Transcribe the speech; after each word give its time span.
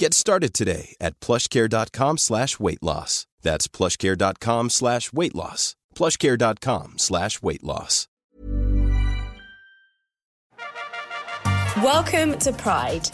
Get 0.00 0.14
started 0.14 0.54
today 0.54 0.96
at 0.98 1.20
plushcare.com 1.20 2.16
slash 2.16 2.58
weight 2.58 2.82
loss. 2.82 3.26
That's 3.42 3.68
plushcare.com 3.68 4.70
slash 4.70 5.12
weight 5.12 5.34
loss. 5.34 5.76
plushcare.com 5.94 6.94
slash 6.96 7.42
weight 7.42 7.62
loss. 7.62 8.08
Welcome 11.84 12.38
to 12.38 12.52
Pride. 12.54 13.10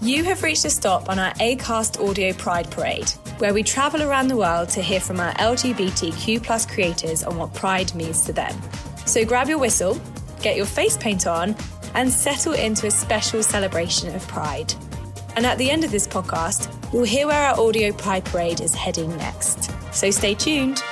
You 0.00 0.24
have 0.24 0.42
reached 0.42 0.64
a 0.64 0.70
stop 0.70 1.10
on 1.10 1.18
our 1.18 1.34
ACAST 1.34 2.02
Audio 2.02 2.32
Pride 2.32 2.70
Parade, 2.70 3.10
where 3.36 3.52
we 3.52 3.62
travel 3.62 4.02
around 4.02 4.28
the 4.28 4.36
world 4.38 4.70
to 4.70 4.80
hear 4.80 5.00
from 5.00 5.20
our 5.20 5.34
LGBTQ 5.34 6.42
plus 6.42 6.64
creators 6.64 7.24
on 7.24 7.36
what 7.36 7.52
Pride 7.52 7.94
means 7.94 8.24
to 8.24 8.32
them. 8.32 8.56
So 9.04 9.22
grab 9.26 9.50
your 9.50 9.58
whistle, 9.58 10.00
get 10.40 10.56
your 10.56 10.64
face 10.64 10.96
paint 10.96 11.26
on, 11.26 11.54
and 11.94 12.10
settle 12.10 12.54
into 12.54 12.86
a 12.86 12.90
special 12.90 13.42
celebration 13.42 14.14
of 14.14 14.26
Pride. 14.28 14.74
And 15.36 15.46
at 15.46 15.58
the 15.58 15.70
end 15.70 15.84
of 15.84 15.90
this 15.90 16.06
podcast, 16.06 16.68
we'll 16.92 17.04
hear 17.04 17.26
where 17.26 17.46
our 17.48 17.58
Audio 17.58 17.92
Pride 17.92 18.24
Parade 18.24 18.60
is 18.60 18.74
heading 18.74 19.16
next. 19.16 19.70
So 19.94 20.10
stay 20.10 20.34
tuned. 20.34 20.82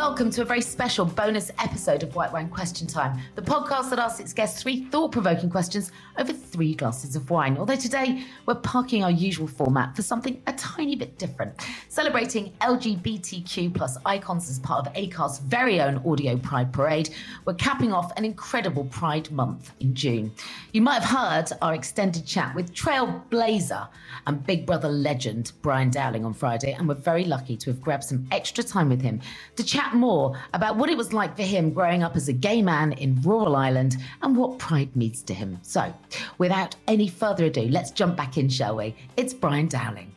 Welcome 0.00 0.30
to 0.30 0.40
a 0.40 0.44
very 0.46 0.62
special 0.62 1.04
bonus 1.04 1.50
episode 1.58 2.02
of 2.02 2.14
White 2.14 2.32
Wine 2.32 2.48
Question 2.48 2.86
Time, 2.86 3.20
the 3.34 3.42
podcast 3.42 3.90
that 3.90 3.98
asks 3.98 4.18
its 4.18 4.32
guests 4.32 4.62
three 4.62 4.84
thought 4.86 5.12
provoking 5.12 5.50
questions 5.50 5.92
over 6.16 6.32
three 6.32 6.74
glasses 6.74 7.16
of 7.16 7.28
wine. 7.28 7.58
Although 7.58 7.76
today 7.76 8.24
we're 8.46 8.54
parking 8.54 9.04
our 9.04 9.10
usual 9.10 9.46
format 9.46 9.94
for 9.94 10.00
something 10.00 10.40
a 10.46 10.54
tiny 10.54 10.96
bit 10.96 11.18
different, 11.18 11.52
celebrating 11.90 12.54
LGBTQ 12.62 13.74
plus 13.74 13.98
icons 14.06 14.48
as 14.48 14.58
part 14.60 14.86
of 14.86 14.92
ACAST's 14.94 15.40
very 15.40 15.82
own 15.82 16.00
Audio 16.06 16.38
Pride 16.38 16.72
Parade. 16.72 17.10
We're 17.44 17.52
capping 17.52 17.92
off 17.92 18.10
an 18.16 18.24
incredible 18.24 18.84
Pride 18.84 19.30
month 19.30 19.70
in 19.80 19.94
June. 19.94 20.32
You 20.72 20.80
might 20.80 21.02
have 21.02 21.50
heard 21.50 21.58
our 21.60 21.74
extended 21.74 22.24
chat 22.24 22.54
with 22.54 22.72
Trailblazer 22.72 23.86
and 24.26 24.46
Big 24.46 24.64
Brother 24.64 24.88
legend 24.88 25.52
Brian 25.60 25.90
Dowling 25.90 26.24
on 26.24 26.32
Friday, 26.32 26.72
and 26.72 26.88
we're 26.88 26.94
very 26.94 27.26
lucky 27.26 27.58
to 27.58 27.68
have 27.68 27.82
grabbed 27.82 28.04
some 28.04 28.26
extra 28.32 28.64
time 28.64 28.88
with 28.88 29.02
him 29.02 29.20
to 29.56 29.62
chat 29.62 29.89
more 29.94 30.38
about 30.54 30.76
what 30.76 30.90
it 30.90 30.96
was 30.96 31.12
like 31.12 31.36
for 31.36 31.42
him 31.42 31.72
growing 31.72 32.02
up 32.02 32.16
as 32.16 32.28
a 32.28 32.32
gay 32.32 32.62
man 32.62 32.92
in 32.92 33.20
rural 33.22 33.56
Ireland 33.56 33.96
and 34.22 34.36
what 34.36 34.58
pride 34.58 34.94
means 34.96 35.22
to 35.24 35.34
him. 35.34 35.58
So, 35.62 35.92
without 36.38 36.76
any 36.88 37.08
further 37.08 37.46
ado, 37.46 37.62
let's 37.68 37.90
jump 37.90 38.16
back 38.16 38.38
in, 38.38 38.48
shall 38.48 38.76
we? 38.76 38.94
It's 39.16 39.34
Brian 39.34 39.68
Dowling. 39.68 40.14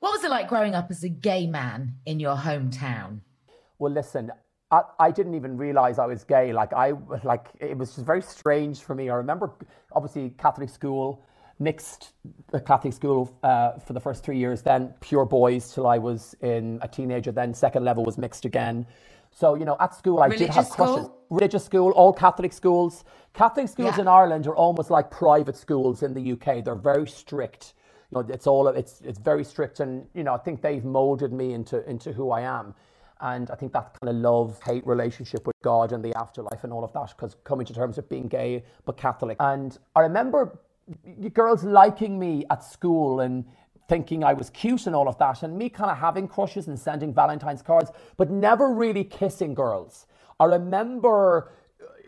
What 0.00 0.12
was 0.12 0.24
it 0.24 0.30
like 0.30 0.48
growing 0.48 0.74
up 0.74 0.90
as 0.90 1.04
a 1.04 1.08
gay 1.08 1.46
man 1.46 1.94
in 2.06 2.20
your 2.20 2.36
hometown? 2.36 3.20
Well, 3.78 3.92
listen, 3.92 4.30
I, 4.72 4.82
I 4.98 5.10
didn't 5.10 5.34
even 5.34 5.56
realize 5.56 5.98
I 5.98 6.06
was 6.06 6.24
gay. 6.24 6.52
Like 6.52 6.72
I 6.72 6.94
like 7.24 7.48
it 7.60 7.76
was 7.76 7.94
just 7.94 8.06
very 8.06 8.22
strange 8.22 8.80
for 8.80 8.94
me. 8.94 9.10
I 9.10 9.14
remember 9.14 9.52
obviously 9.92 10.30
Catholic 10.38 10.70
school, 10.70 11.22
mixed 11.62 12.12
the 12.50 12.60
Catholic 12.60 12.92
school 12.92 13.30
uh, 13.42 13.78
for 13.78 13.92
the 13.92 14.00
first 14.00 14.24
three 14.24 14.38
years, 14.38 14.62
then 14.62 14.94
pure 15.00 15.24
boys 15.24 15.72
till 15.72 15.86
I 15.86 15.98
was 15.98 16.34
in 16.42 16.78
a 16.82 16.88
teenager. 16.88 17.32
Then 17.32 17.54
second 17.54 17.84
level 17.84 18.04
was 18.04 18.18
mixed 18.18 18.44
again. 18.44 18.86
So 19.30 19.54
you 19.54 19.64
know, 19.64 19.76
at 19.80 19.94
school 19.94 20.20
I 20.20 20.26
Religious 20.26 20.46
did 20.48 20.54
have 20.54 20.66
school? 20.66 21.18
Religious 21.30 21.64
school, 21.64 21.90
all 21.92 22.12
Catholic 22.12 22.52
schools. 22.52 23.04
Catholic 23.32 23.68
schools 23.68 23.94
Yeah. 23.96 24.02
in 24.02 24.08
Ireland 24.08 24.46
are 24.46 24.54
almost 24.56 24.90
like 24.90 25.10
private 25.10 25.56
schools 25.56 26.02
in 26.02 26.12
the 26.12 26.32
UK. 26.32 26.60
They're 26.64 26.74
very 26.74 27.06
strict. 27.06 27.74
You 28.10 28.22
know, 28.22 28.28
it's 28.28 28.46
all 28.46 28.68
it's 28.68 29.00
it's 29.00 29.18
very 29.18 29.44
strict, 29.44 29.80
and 29.80 30.06
you 30.14 30.22
know, 30.24 30.34
I 30.34 30.38
think 30.38 30.60
they've 30.60 30.84
molded 30.84 31.32
me 31.32 31.54
into 31.54 31.88
into 31.88 32.12
who 32.12 32.30
I 32.30 32.42
am. 32.42 32.74
And 33.22 33.50
I 33.52 33.54
think 33.54 33.72
that 33.72 33.96
kind 34.00 34.10
of 34.10 34.16
love 34.16 34.60
hate 34.64 34.84
relationship 34.84 35.46
with 35.46 35.54
God 35.62 35.92
and 35.92 36.04
the 36.04 36.12
afterlife 36.18 36.64
and 36.64 36.72
all 36.72 36.82
of 36.84 36.92
that, 36.92 37.14
because 37.16 37.36
coming 37.44 37.64
to 37.66 37.72
terms 37.72 37.96
with 37.96 38.08
being 38.08 38.26
gay 38.26 38.64
but 38.84 38.96
Catholic. 38.96 39.36
And 39.38 39.78
I 39.94 40.00
remember 40.00 40.58
girls 41.32 41.64
liking 41.64 42.18
me 42.18 42.44
at 42.50 42.64
school 42.64 43.20
and 43.20 43.44
thinking 43.88 44.24
I 44.24 44.32
was 44.32 44.50
cute 44.50 44.86
and 44.86 44.96
all 44.96 45.08
of 45.08 45.18
that, 45.18 45.42
and 45.42 45.56
me 45.56 45.68
kind 45.68 45.90
of 45.90 45.98
having 45.98 46.28
crushes 46.28 46.68
and 46.68 46.78
sending 46.78 47.12
Valentine's 47.12 47.62
cards, 47.62 47.90
but 48.16 48.30
never 48.30 48.72
really 48.72 49.04
kissing 49.04 49.54
girls. 49.54 50.06
I 50.40 50.44
remember 50.46 51.52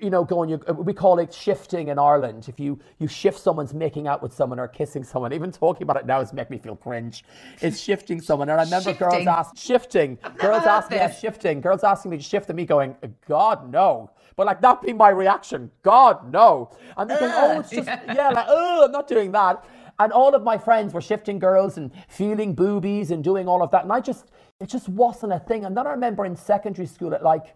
you 0.00 0.10
know, 0.10 0.24
going, 0.24 0.50
you, 0.50 0.58
we 0.74 0.92
call 0.92 1.18
it 1.18 1.32
shifting 1.32 1.88
in 1.88 1.98
Ireland. 1.98 2.46
If 2.48 2.58
you, 2.58 2.78
you 2.98 3.08
shift 3.08 3.38
someone's 3.38 3.72
making 3.74 4.06
out 4.06 4.22
with 4.22 4.32
someone 4.32 4.58
or 4.58 4.68
kissing 4.68 5.04
someone, 5.04 5.32
even 5.32 5.52
talking 5.52 5.82
about 5.84 5.96
it 5.96 6.06
now 6.06 6.20
is 6.20 6.32
make 6.32 6.50
me 6.50 6.58
feel 6.58 6.76
cringe. 6.76 7.24
It's 7.60 7.80
shifting 7.80 8.20
someone. 8.20 8.48
And 8.48 8.60
I 8.60 8.64
remember 8.64 8.92
girls 8.92 9.14
Shifting. 9.14 9.28
ask, 9.28 9.56
shifting, 9.56 10.18
girls 10.38 10.64
asking, 10.64 10.98
yeah, 10.98 11.08
this. 11.08 11.20
shifting, 11.20 11.60
girls 11.60 11.84
asking 11.84 12.10
me 12.10 12.16
to 12.18 12.22
shift 12.22 12.48
and 12.50 12.56
me 12.56 12.66
going, 12.66 12.96
God, 13.26 13.70
no. 13.70 14.10
But 14.36 14.46
like 14.46 14.60
that 14.62 14.82
being 14.82 14.96
my 14.96 15.10
reaction, 15.10 15.70
God, 15.82 16.32
no. 16.32 16.70
And 16.96 17.08
they're 17.08 17.20
going, 17.20 17.32
oh, 17.34 17.60
it's 17.60 17.70
just, 17.70 17.86
yeah, 17.86 18.30
like, 18.30 18.46
oh, 18.48 18.84
I'm 18.84 18.92
not 18.92 19.06
doing 19.06 19.32
that. 19.32 19.64
And 19.98 20.12
all 20.12 20.34
of 20.34 20.42
my 20.42 20.58
friends 20.58 20.92
were 20.92 21.00
shifting 21.00 21.38
girls 21.38 21.78
and 21.78 21.92
feeling 22.08 22.54
boobies 22.54 23.10
and 23.12 23.22
doing 23.22 23.46
all 23.46 23.62
of 23.62 23.70
that. 23.70 23.84
And 23.84 23.92
I 23.92 24.00
just, 24.00 24.30
it 24.60 24.68
just 24.68 24.88
wasn't 24.88 25.32
a 25.32 25.38
thing. 25.38 25.64
And 25.64 25.76
then 25.76 25.86
I 25.86 25.90
remember 25.90 26.24
in 26.24 26.34
secondary 26.34 26.86
school, 26.86 27.14
at 27.14 27.22
like, 27.22 27.54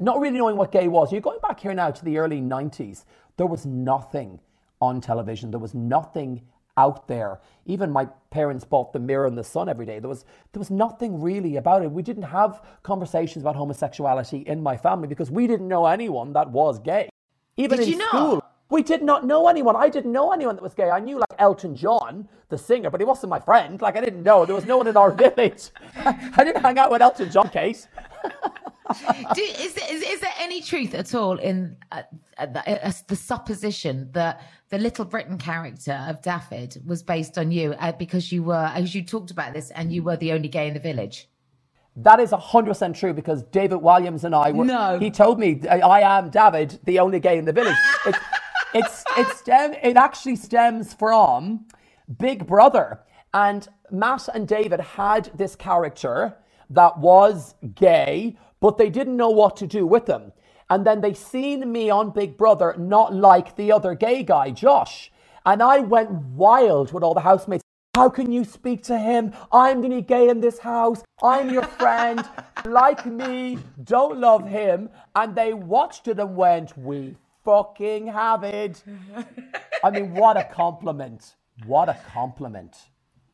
not 0.00 0.20
really 0.20 0.38
knowing 0.38 0.56
what 0.56 0.72
gay 0.72 0.88
was. 0.88 1.12
You're 1.12 1.20
going 1.20 1.38
back 1.40 1.60
here 1.60 1.74
now 1.74 1.90
to 1.90 2.04
the 2.04 2.18
early 2.18 2.40
90s. 2.40 3.04
There 3.36 3.46
was 3.46 3.66
nothing 3.66 4.40
on 4.80 5.00
television. 5.00 5.50
There 5.50 5.60
was 5.60 5.74
nothing 5.74 6.42
out 6.76 7.08
there. 7.08 7.40
Even 7.66 7.90
my 7.90 8.06
parents 8.30 8.64
bought 8.64 8.92
the 8.92 8.98
Mirror 8.98 9.26
and 9.26 9.38
the 9.38 9.44
Sun 9.44 9.68
every 9.68 9.86
day. 9.86 9.98
There 9.98 10.08
was 10.08 10.24
there 10.52 10.58
was 10.58 10.70
nothing 10.70 11.20
really 11.20 11.56
about 11.56 11.82
it. 11.82 11.90
We 11.90 12.02
didn't 12.02 12.24
have 12.24 12.62
conversations 12.82 13.42
about 13.42 13.56
homosexuality 13.56 14.38
in 14.38 14.62
my 14.62 14.76
family 14.76 15.08
because 15.08 15.30
we 15.30 15.46
didn't 15.46 15.68
know 15.68 15.86
anyone 15.86 16.32
that 16.32 16.50
was 16.50 16.78
gay. 16.78 17.08
Even 17.56 17.78
Did 17.78 17.86
in 17.86 17.92
you 17.92 17.98
know? 17.98 18.08
school. 18.08 18.44
We 18.70 18.82
did 18.82 19.02
not 19.02 19.24
know 19.24 19.46
anyone. 19.46 19.76
I 19.76 19.88
didn't 19.88 20.10
know 20.10 20.32
anyone 20.32 20.56
that 20.56 20.62
was 20.62 20.74
gay. 20.74 20.90
I 20.90 20.98
knew 20.98 21.18
like 21.18 21.38
Elton 21.38 21.76
John, 21.76 22.28
the 22.48 22.58
singer, 22.58 22.90
but 22.90 23.00
he 23.00 23.04
wasn't 23.04 23.30
my 23.30 23.38
friend. 23.38 23.80
Like 23.80 23.96
I 23.96 24.00
didn't 24.00 24.22
know. 24.22 24.44
There 24.44 24.54
was 24.54 24.66
no 24.66 24.78
one 24.78 24.88
in 24.88 24.96
our 24.96 25.10
village. 25.24 25.70
I 25.96 26.42
didn't 26.44 26.62
hang 26.62 26.78
out 26.78 26.90
with 26.90 27.02
Elton 27.02 27.30
John, 27.30 27.48
Kate. 27.50 27.86
Do, 29.34 29.42
is, 29.42 29.72
there, 29.74 29.86
is, 29.90 30.02
is, 30.02 30.20
there 30.20 30.32
any 30.38 30.60
truth 30.60 30.94
at 30.94 31.14
all 31.14 31.38
in 31.38 31.76
uh, 31.90 32.02
uh, 32.36 32.46
uh, 32.54 32.92
the 33.08 33.16
supposition 33.16 34.10
that 34.12 34.42
the 34.68 34.76
Little 34.78 35.06
Britain 35.06 35.38
character 35.38 36.04
of 36.06 36.20
Daffyd 36.20 36.84
was 36.84 37.02
based 37.02 37.38
on 37.38 37.50
you 37.50 37.72
uh, 37.78 37.92
because 37.92 38.30
you 38.30 38.42
were, 38.42 38.70
as 38.74 38.94
you 38.94 39.02
talked 39.02 39.30
about 39.30 39.54
this, 39.54 39.70
and 39.70 39.90
you 39.90 40.02
were 40.02 40.16
the 40.16 40.32
only 40.32 40.48
gay 40.48 40.68
in 40.68 40.74
the 40.74 40.80
village? 40.80 41.28
That 41.96 42.20
is 42.20 42.32
100% 42.32 42.94
true 42.98 43.14
because 43.14 43.42
David 43.44 43.78
Walliams 43.78 44.24
and 44.24 44.34
I 44.34 44.50
were. 44.52 44.66
No. 44.66 44.98
He 44.98 45.10
told 45.10 45.38
me, 45.38 45.66
I 45.68 46.00
am 46.00 46.28
David, 46.28 46.78
the 46.84 46.98
only 46.98 47.20
gay 47.20 47.38
in 47.38 47.44
the 47.44 47.52
village. 47.52 47.76
It, 48.06 48.16
it's, 48.74 49.04
it, 49.16 49.28
stem, 49.36 49.74
it 49.84 49.96
actually 49.96 50.34
stems 50.34 50.92
from 50.92 51.66
Big 52.18 52.44
Brother. 52.44 53.00
And 53.32 53.68
Matt 53.90 54.28
and 54.34 54.48
David 54.48 54.80
had 54.80 55.30
this 55.32 55.54
character 55.54 56.36
that 56.70 56.98
was 56.98 57.54
gay, 57.74 58.36
but 58.64 58.78
they 58.78 58.88
didn't 58.88 59.18
know 59.18 59.28
what 59.28 59.58
to 59.58 59.66
do 59.66 59.86
with 59.86 60.06
them. 60.06 60.32
And 60.70 60.86
then 60.86 61.02
they 61.02 61.12
seen 61.12 61.70
me 61.70 61.90
on 61.90 62.12
Big 62.12 62.38
Brother 62.38 62.74
not 62.78 63.14
like 63.14 63.56
the 63.56 63.70
other 63.70 63.94
gay 63.94 64.22
guy, 64.22 64.52
Josh. 64.52 65.12
And 65.44 65.62
I 65.62 65.80
went 65.80 66.10
wild 66.10 66.90
with 66.90 67.02
all 67.02 67.12
the 67.12 67.20
housemates. 67.20 67.62
How 67.94 68.08
can 68.08 68.32
you 68.32 68.42
speak 68.42 68.82
to 68.84 68.98
him? 68.98 69.34
I'm 69.52 69.82
the 69.82 69.88
only 69.88 70.00
gay 70.00 70.30
in 70.30 70.40
this 70.40 70.58
house. 70.60 71.04
I'm 71.22 71.50
your 71.50 71.64
friend. 71.64 72.26
like 72.64 73.04
me. 73.04 73.58
Don't 73.82 74.18
love 74.18 74.48
him. 74.48 74.88
And 75.14 75.36
they 75.36 75.52
watched 75.52 76.08
it 76.08 76.18
and 76.18 76.34
went, 76.34 76.74
We 76.78 77.16
fucking 77.44 78.06
have 78.06 78.44
it. 78.44 78.82
I 79.84 79.90
mean, 79.90 80.14
what 80.14 80.38
a 80.38 80.44
compliment. 80.44 81.34
What 81.66 81.90
a 81.90 81.98
compliment. 82.14 82.78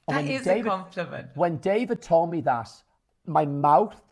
That 0.09 0.25
is 0.25 0.43
David, 0.43 0.67
a 0.67 0.71
compliment. 0.71 1.29
When 1.37 1.59
David 1.59 2.03
told 2.03 2.33
me 2.33 2.41
that, 2.41 2.69
my 3.27 3.47
mouth 3.47 4.03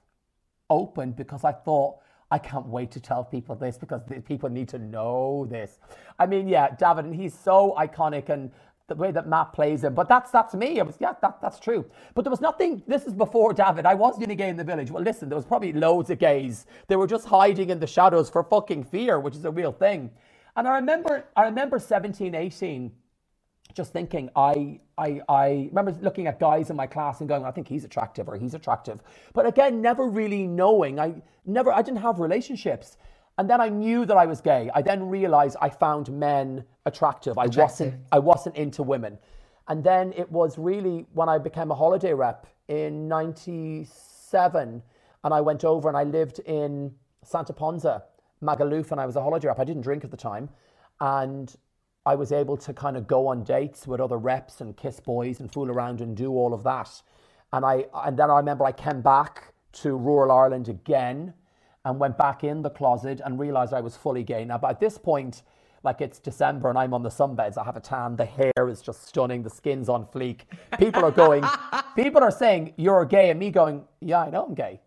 opened 0.70 1.16
because 1.16 1.44
I 1.44 1.52
thought, 1.52 1.96
I 2.30 2.38
can't 2.38 2.66
wait 2.66 2.90
to 2.92 3.00
tell 3.00 3.24
people 3.24 3.54
this 3.54 3.78
because 3.78 4.02
people 4.26 4.50
need 4.50 4.68
to 4.68 4.78
know 4.78 5.46
this. 5.48 5.78
I 6.18 6.26
mean, 6.26 6.46
yeah, 6.46 6.74
David, 6.74 7.06
and 7.06 7.14
he's 7.14 7.32
so 7.32 7.74
iconic 7.78 8.28
and 8.28 8.50
the 8.88 8.94
way 8.94 9.10
that 9.12 9.28
Matt 9.28 9.52
plays 9.52 9.84
him. 9.84 9.94
But 9.94 10.08
that's 10.08 10.30
that's 10.30 10.54
me. 10.54 10.78
It 10.78 10.86
was 10.86 10.96
yeah, 10.98 11.12
that, 11.22 11.40
that's 11.40 11.60
true. 11.60 11.84
But 12.14 12.24
there 12.24 12.30
was 12.30 12.40
nothing. 12.40 12.82
This 12.86 13.04
is 13.04 13.14
before 13.14 13.52
David. 13.52 13.86
I 13.86 13.94
was 13.94 14.20
in 14.20 14.30
a 14.30 14.34
gay 14.34 14.48
in 14.48 14.56
the 14.56 14.64
village. 14.64 14.90
Well, 14.90 15.02
listen, 15.02 15.28
there 15.28 15.36
was 15.36 15.44
probably 15.44 15.72
loads 15.72 16.10
of 16.10 16.18
gays. 16.18 16.66
They 16.88 16.96
were 16.96 17.06
just 17.06 17.26
hiding 17.26 17.70
in 17.70 17.80
the 17.80 17.86
shadows 17.86 18.28
for 18.28 18.42
fucking 18.42 18.84
fear, 18.84 19.20
which 19.20 19.36
is 19.36 19.44
a 19.44 19.50
real 19.50 19.72
thing. 19.72 20.10
And 20.56 20.66
I 20.66 20.76
remember, 20.76 21.24
I 21.36 21.42
remember 21.44 21.78
17, 21.78 22.34
18 22.34 22.90
just 23.74 23.92
thinking, 23.92 24.30
I, 24.34 24.80
I, 24.96 25.20
I 25.28 25.68
remember 25.70 25.96
looking 26.00 26.26
at 26.26 26.40
guys 26.40 26.70
in 26.70 26.76
my 26.76 26.86
class 26.86 27.20
and 27.20 27.28
going, 27.28 27.44
I 27.44 27.50
think 27.50 27.68
he's 27.68 27.84
attractive 27.84 28.28
or 28.28 28.36
he's 28.36 28.54
attractive. 28.54 29.00
But 29.32 29.46
again, 29.46 29.80
never 29.80 30.08
really 30.08 30.46
knowing. 30.46 30.98
I 30.98 31.22
never, 31.46 31.72
I 31.72 31.82
didn't 31.82 32.00
have 32.00 32.18
relationships. 32.20 32.96
And 33.38 33.48
then 33.48 33.60
I 33.60 33.68
knew 33.68 34.04
that 34.04 34.16
I 34.16 34.26
was 34.26 34.40
gay. 34.40 34.68
I 34.74 34.82
then 34.82 35.08
realized 35.08 35.56
I 35.60 35.68
found 35.68 36.10
men 36.10 36.64
attractive. 36.86 37.38
I 37.38 37.46
wasn't, 37.46 37.94
I 38.10 38.18
wasn't 38.18 38.56
into 38.56 38.82
women. 38.82 39.18
And 39.68 39.84
then 39.84 40.12
it 40.16 40.30
was 40.32 40.58
really 40.58 41.06
when 41.12 41.28
I 41.28 41.38
became 41.38 41.70
a 41.70 41.74
holiday 41.74 42.14
rep 42.14 42.46
in 42.66 43.06
97 43.06 44.82
and 45.24 45.34
I 45.34 45.40
went 45.40 45.64
over 45.64 45.88
and 45.88 45.96
I 45.96 46.04
lived 46.04 46.40
in 46.40 46.92
Santa 47.22 47.52
Ponsa, 47.52 48.02
Magaluf, 48.42 48.90
and 48.90 49.00
I 49.00 49.06
was 49.06 49.16
a 49.16 49.22
holiday 49.22 49.48
rep. 49.48 49.60
I 49.60 49.64
didn't 49.64 49.82
drink 49.82 50.04
at 50.04 50.10
the 50.10 50.16
time. 50.16 50.48
And 51.00 51.54
I 52.06 52.14
was 52.14 52.32
able 52.32 52.56
to 52.58 52.72
kind 52.72 52.96
of 52.96 53.06
go 53.06 53.26
on 53.26 53.44
dates 53.44 53.86
with 53.86 54.00
other 54.00 54.16
reps 54.16 54.60
and 54.60 54.76
kiss 54.76 55.00
boys 55.00 55.40
and 55.40 55.52
fool 55.52 55.70
around 55.70 56.00
and 56.00 56.16
do 56.16 56.32
all 56.32 56.54
of 56.54 56.62
that. 56.64 57.02
And 57.52 57.64
I 57.64 57.84
and 57.94 58.18
then 58.18 58.30
I 58.30 58.36
remember 58.36 58.64
I 58.64 58.72
came 58.72 59.02
back 59.02 59.52
to 59.72 59.96
rural 59.96 60.32
Ireland 60.32 60.68
again 60.68 61.34
and 61.84 61.98
went 61.98 62.18
back 62.18 62.44
in 62.44 62.62
the 62.62 62.70
closet 62.70 63.20
and 63.24 63.38
realized 63.38 63.72
I 63.72 63.80
was 63.80 63.96
fully 63.96 64.22
gay. 64.22 64.44
Now, 64.44 64.58
but 64.58 64.70
at 64.70 64.80
this 64.80 64.98
point, 64.98 65.42
like 65.82 66.00
it's 66.00 66.18
December 66.18 66.68
and 66.68 66.78
I'm 66.78 66.92
on 66.92 67.02
the 67.02 67.08
sunbeds. 67.08 67.56
I 67.56 67.64
have 67.64 67.76
a 67.76 67.80
tan. 67.80 68.16
The 68.16 68.24
hair 68.24 68.68
is 68.68 68.82
just 68.82 69.06
stunning. 69.06 69.42
The 69.42 69.50
skin's 69.50 69.88
on 69.88 70.06
fleek. 70.06 70.40
People 70.78 71.04
are 71.04 71.10
going, 71.10 71.44
people 71.96 72.22
are 72.22 72.30
saying, 72.30 72.74
you're 72.76 73.04
gay. 73.04 73.30
And 73.30 73.38
me 73.38 73.50
going, 73.50 73.84
yeah, 74.00 74.22
I 74.22 74.30
know 74.30 74.44
I'm 74.44 74.54
gay 74.54 74.80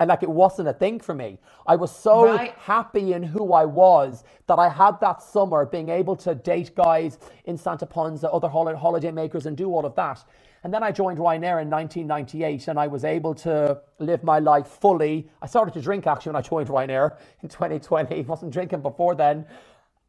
and 0.00 0.08
like 0.08 0.22
it 0.22 0.30
wasn't 0.30 0.68
a 0.68 0.72
thing 0.72 1.00
for 1.00 1.14
me. 1.14 1.38
I 1.66 1.76
was 1.76 1.94
so 1.94 2.26
right. 2.26 2.52
happy 2.52 3.12
in 3.12 3.22
who 3.22 3.52
I 3.52 3.64
was 3.64 4.24
that 4.46 4.58
I 4.58 4.68
had 4.68 5.00
that 5.00 5.22
summer 5.22 5.66
being 5.66 5.88
able 5.88 6.16
to 6.16 6.34
date 6.34 6.74
guys 6.74 7.18
in 7.44 7.56
Santa 7.56 7.86
Ponsa, 7.86 8.30
other 8.30 8.48
holiday 8.48 9.10
makers, 9.10 9.46
and 9.46 9.56
do 9.56 9.68
all 9.68 9.84
of 9.84 9.94
that. 9.96 10.24
And 10.64 10.74
then 10.74 10.82
I 10.82 10.90
joined 10.92 11.18
Ryanair 11.18 11.62
in 11.62 11.70
1998 11.70 12.68
and 12.68 12.78
I 12.78 12.86
was 12.88 13.04
able 13.04 13.34
to 13.36 13.80
live 13.98 14.24
my 14.24 14.38
life 14.38 14.66
fully. 14.66 15.28
I 15.40 15.46
started 15.46 15.72
to 15.74 15.80
drink 15.80 16.06
actually 16.06 16.30
when 16.32 16.36
I 16.36 16.42
joined 16.42 16.68
Ryanair 16.68 17.16
in 17.42 17.48
2020. 17.48 18.22
wasn't 18.22 18.52
drinking 18.52 18.82
before 18.82 19.14
then. 19.14 19.46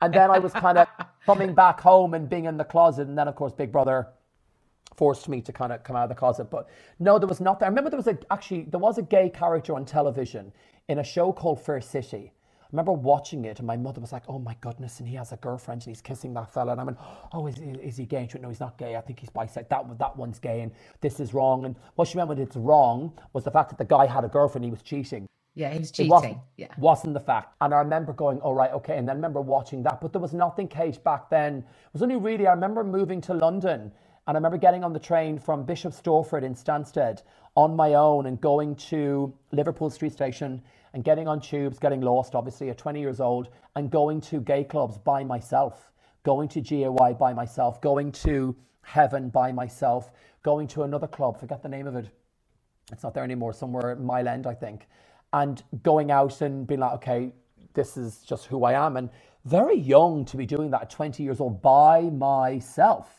And 0.02 0.14
then 0.14 0.32
I 0.32 0.40
was 0.40 0.54
kind 0.54 0.78
of 0.78 0.88
coming 1.26 1.54
back 1.54 1.80
home 1.80 2.14
and 2.14 2.30
being 2.30 2.46
in 2.46 2.58
the 2.58 2.64
closet. 2.64 3.08
And 3.08 3.18
then, 3.18 3.28
of 3.28 3.36
course, 3.36 3.54
Big 3.54 3.72
Brother 3.72 4.08
forced 4.96 5.30
me 5.30 5.42
to 5.42 5.54
kind 5.54 5.72
of 5.72 5.84
come 5.84 5.96
out 5.96 6.04
of 6.04 6.10
the 6.10 6.16
closet. 6.16 6.50
But 6.50 6.68
no, 7.00 7.18
there 7.20 7.28
was 7.28 7.40
not. 7.40 7.54
nothing. 7.54 7.66
I 7.66 7.70
remember 7.70 7.90
there 7.90 7.98
was 7.98 8.08
a 8.08 8.18
actually 8.32 8.64
there 8.64 8.80
was 8.80 8.98
a 8.98 9.02
gay 9.02 9.30
character 9.30 9.76
on 9.76 9.86
television 9.86 10.52
in 10.88 11.00
a 11.00 11.04
show 11.04 11.32
called 11.32 11.62
Fair 11.62 11.82
City. 11.82 12.34
I 12.62 12.68
remember 12.72 12.92
watching 12.92 13.46
it, 13.46 13.58
and 13.58 13.66
my 13.66 13.78
mother 13.78 14.00
was 14.00 14.12
like, 14.12 14.24
"Oh 14.28 14.38
my 14.38 14.56
goodness!" 14.62 15.00
And 15.00 15.10
he 15.10 15.16
has 15.16 15.32
a 15.32 15.38
girlfriend, 15.38 15.82
and 15.82 15.90
he's 15.90 16.02
kissing 16.02 16.34
that 16.36 16.54
fella. 16.54 16.74
And 16.74 16.82
I 16.82 16.84
went, 16.84 16.98
"Oh, 17.34 17.48
is, 17.48 17.58
is 17.58 17.98
he 17.98 18.06
gay?" 18.06 18.28
She 18.30 18.36
went, 18.36 18.44
"No, 18.44 18.50
he's 18.50 18.60
not 18.60 18.78
gay. 18.78 18.96
I 18.96 19.02
think 19.02 19.20
he's 19.20 19.30
bisexual. 19.32 19.70
That 19.70 19.98
that 19.98 20.18
one's 20.18 20.38
gay, 20.38 20.62
and 20.62 20.72
this 21.02 21.20
is 21.20 21.34
wrong." 21.34 21.66
And 21.66 21.76
what 21.96 22.08
she 22.08 22.18
meant 22.18 22.30
when 22.30 22.38
it's 22.38 22.56
wrong 22.56 23.14
was 23.34 23.44
the 23.44 23.52
fact 23.52 23.70
that 23.70 23.80
the 23.80 23.86
guy 23.86 24.06
had 24.06 24.24
a 24.24 24.28
girlfriend, 24.28 24.66
he 24.66 24.72
was 24.72 24.84
cheating. 24.84 25.28
Yeah, 25.56 25.72
he 25.72 25.80
was 25.80 25.92
cheating. 25.92 26.12
Wasn't, 26.12 26.38
yeah, 26.58 26.68
wasn't 26.78 27.16
the 27.16 27.20
fact. 27.20 27.56
And 27.60 27.74
I 27.74 27.80
remember 27.80 28.14
going, 28.14 28.40
"All 28.42 28.52
oh, 28.52 28.56
right, 28.56 28.72
okay." 28.74 28.98
And 28.98 29.08
then 29.08 29.16
I 29.16 29.18
remember 29.18 29.42
watching 29.42 29.82
that, 29.84 30.00
but 30.00 30.14
there 30.14 30.22
was 30.22 30.34
nothing, 30.34 30.68
Kate, 30.68 31.04
back 31.04 31.30
then. 31.32 31.58
It 31.58 31.94
was 31.94 32.04
only 32.04 32.18
really 32.18 32.46
I 32.46 32.52
remember 32.52 32.84
moving 32.84 33.20
to 33.22 33.34
London 33.34 33.92
and 34.30 34.38
I 34.38 34.38
remember 34.38 34.60
getting 34.60 34.84
on 34.84 34.94
the 34.94 35.00
train 35.00 35.40
from 35.40 35.64
Bishop 35.64 35.92
Stortford 35.92 36.44
in 36.44 36.54
Stansted 36.54 37.24
on 37.56 37.76
my 37.76 37.96
own 37.96 38.28
and 38.28 38.40
going 38.40 38.76
to 38.76 39.34
Liverpool 39.52 39.90
Street 39.90 40.14
Station 40.14 40.62
and 40.94 41.04
getting 41.04 41.28
on 41.28 41.42
tubes, 41.42 41.80
getting 41.80 42.02
lost, 42.02 42.36
obviously, 42.36 42.70
at 42.70 42.78
20 42.78 43.00
years 43.00 43.20
old, 43.20 43.50
and 43.76 43.90
going 43.90 44.22
to 44.22 44.40
gay 44.40 44.64
clubs 44.64 45.00
by 45.00 45.24
myself, 45.24 45.92
going 46.22 46.48
to 46.50 46.62
GAY 46.62 47.16
by 47.18 47.34
myself, 47.34 47.82
going 47.82 48.12
to 48.12 48.56
Heaven 48.84 49.30
by 49.30 49.52
myself, 49.52 50.12
going 50.44 50.68
to 50.68 50.84
another 50.84 51.08
club, 51.08 51.40
forget 51.40 51.64
the 51.64 51.70
name 51.70 51.88
of 51.88 51.96
it. 51.96 52.08
It's 52.92 53.02
not 53.02 53.16
there 53.16 53.24
anymore, 53.24 53.52
somewhere 53.52 53.90
at 53.90 54.00
Mile 54.00 54.28
End, 54.28 54.46
I 54.46 54.54
think. 54.54 54.86
And 55.34 55.64
going 55.82 56.12
out 56.12 56.42
and 56.42 56.68
being 56.68 56.82
like, 56.82 56.94
okay, 56.94 57.34
this 57.74 57.98
is 57.98 58.20
just 58.20 58.46
who 58.46 58.64
I 58.64 58.74
am. 58.74 58.96
And 58.96 59.10
very 59.46 59.78
young 59.78 60.24
to 60.26 60.38
be 60.38 60.46
doing 60.46 60.70
that 60.70 60.84
at 60.84 60.90
20 60.92 61.24
years 61.24 61.40
old 61.40 61.64
by 61.64 62.02
myself 62.02 63.19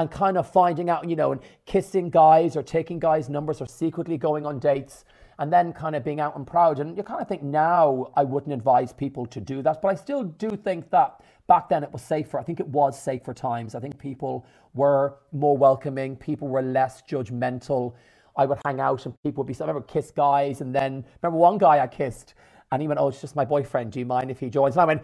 and 0.00 0.10
kind 0.10 0.38
of 0.38 0.50
finding 0.50 0.88
out, 0.88 1.08
you 1.08 1.14
know, 1.14 1.32
and 1.32 1.40
kissing 1.66 2.08
guys 2.08 2.56
or 2.56 2.62
taking 2.62 2.98
guys' 2.98 3.28
numbers 3.28 3.60
or 3.60 3.66
secretly 3.66 4.16
going 4.16 4.46
on 4.46 4.58
dates 4.58 5.04
and 5.38 5.52
then 5.52 5.74
kind 5.74 5.94
of 5.94 6.02
being 6.02 6.20
out 6.20 6.36
and 6.36 6.46
proud. 6.46 6.80
And 6.80 6.96
you 6.96 7.02
kind 7.02 7.20
of 7.20 7.28
think 7.28 7.42
now 7.42 8.10
I 8.16 8.24
wouldn't 8.24 8.52
advise 8.52 8.94
people 8.94 9.26
to 9.26 9.40
do 9.40 9.62
that, 9.62 9.82
but 9.82 9.88
I 9.88 9.94
still 9.94 10.24
do 10.24 10.50
think 10.50 10.90
that 10.90 11.20
back 11.48 11.68
then 11.68 11.82
it 11.82 11.92
was 11.92 12.00
safer. 12.00 12.38
I 12.38 12.42
think 12.42 12.60
it 12.60 12.68
was 12.68 12.98
safer 13.00 13.34
times. 13.34 13.74
I 13.74 13.80
think 13.80 13.98
people 13.98 14.46
were 14.72 15.16
more 15.32 15.56
welcoming, 15.56 16.16
people 16.16 16.48
were 16.48 16.62
less 16.62 17.02
judgmental. 17.02 17.94
I 18.36 18.46
would 18.46 18.58
hang 18.64 18.80
out 18.80 19.04
and 19.04 19.14
people 19.22 19.44
would 19.44 19.52
be, 19.52 19.60
I 19.60 19.66
remember 19.66 19.82
kiss 19.82 20.10
guys 20.10 20.62
and 20.62 20.74
then, 20.74 21.04
remember 21.22 21.38
one 21.38 21.58
guy 21.58 21.80
I 21.80 21.86
kissed 21.86 22.34
and 22.72 22.80
he 22.80 22.88
went, 22.88 23.00
oh, 23.00 23.08
it's 23.08 23.20
just 23.20 23.36
my 23.36 23.44
boyfriend. 23.44 23.92
Do 23.92 23.98
you 23.98 24.06
mind 24.06 24.30
if 24.30 24.40
he 24.40 24.48
joins? 24.48 24.76
And 24.76 24.82
I 24.82 24.84
went, 24.86 25.02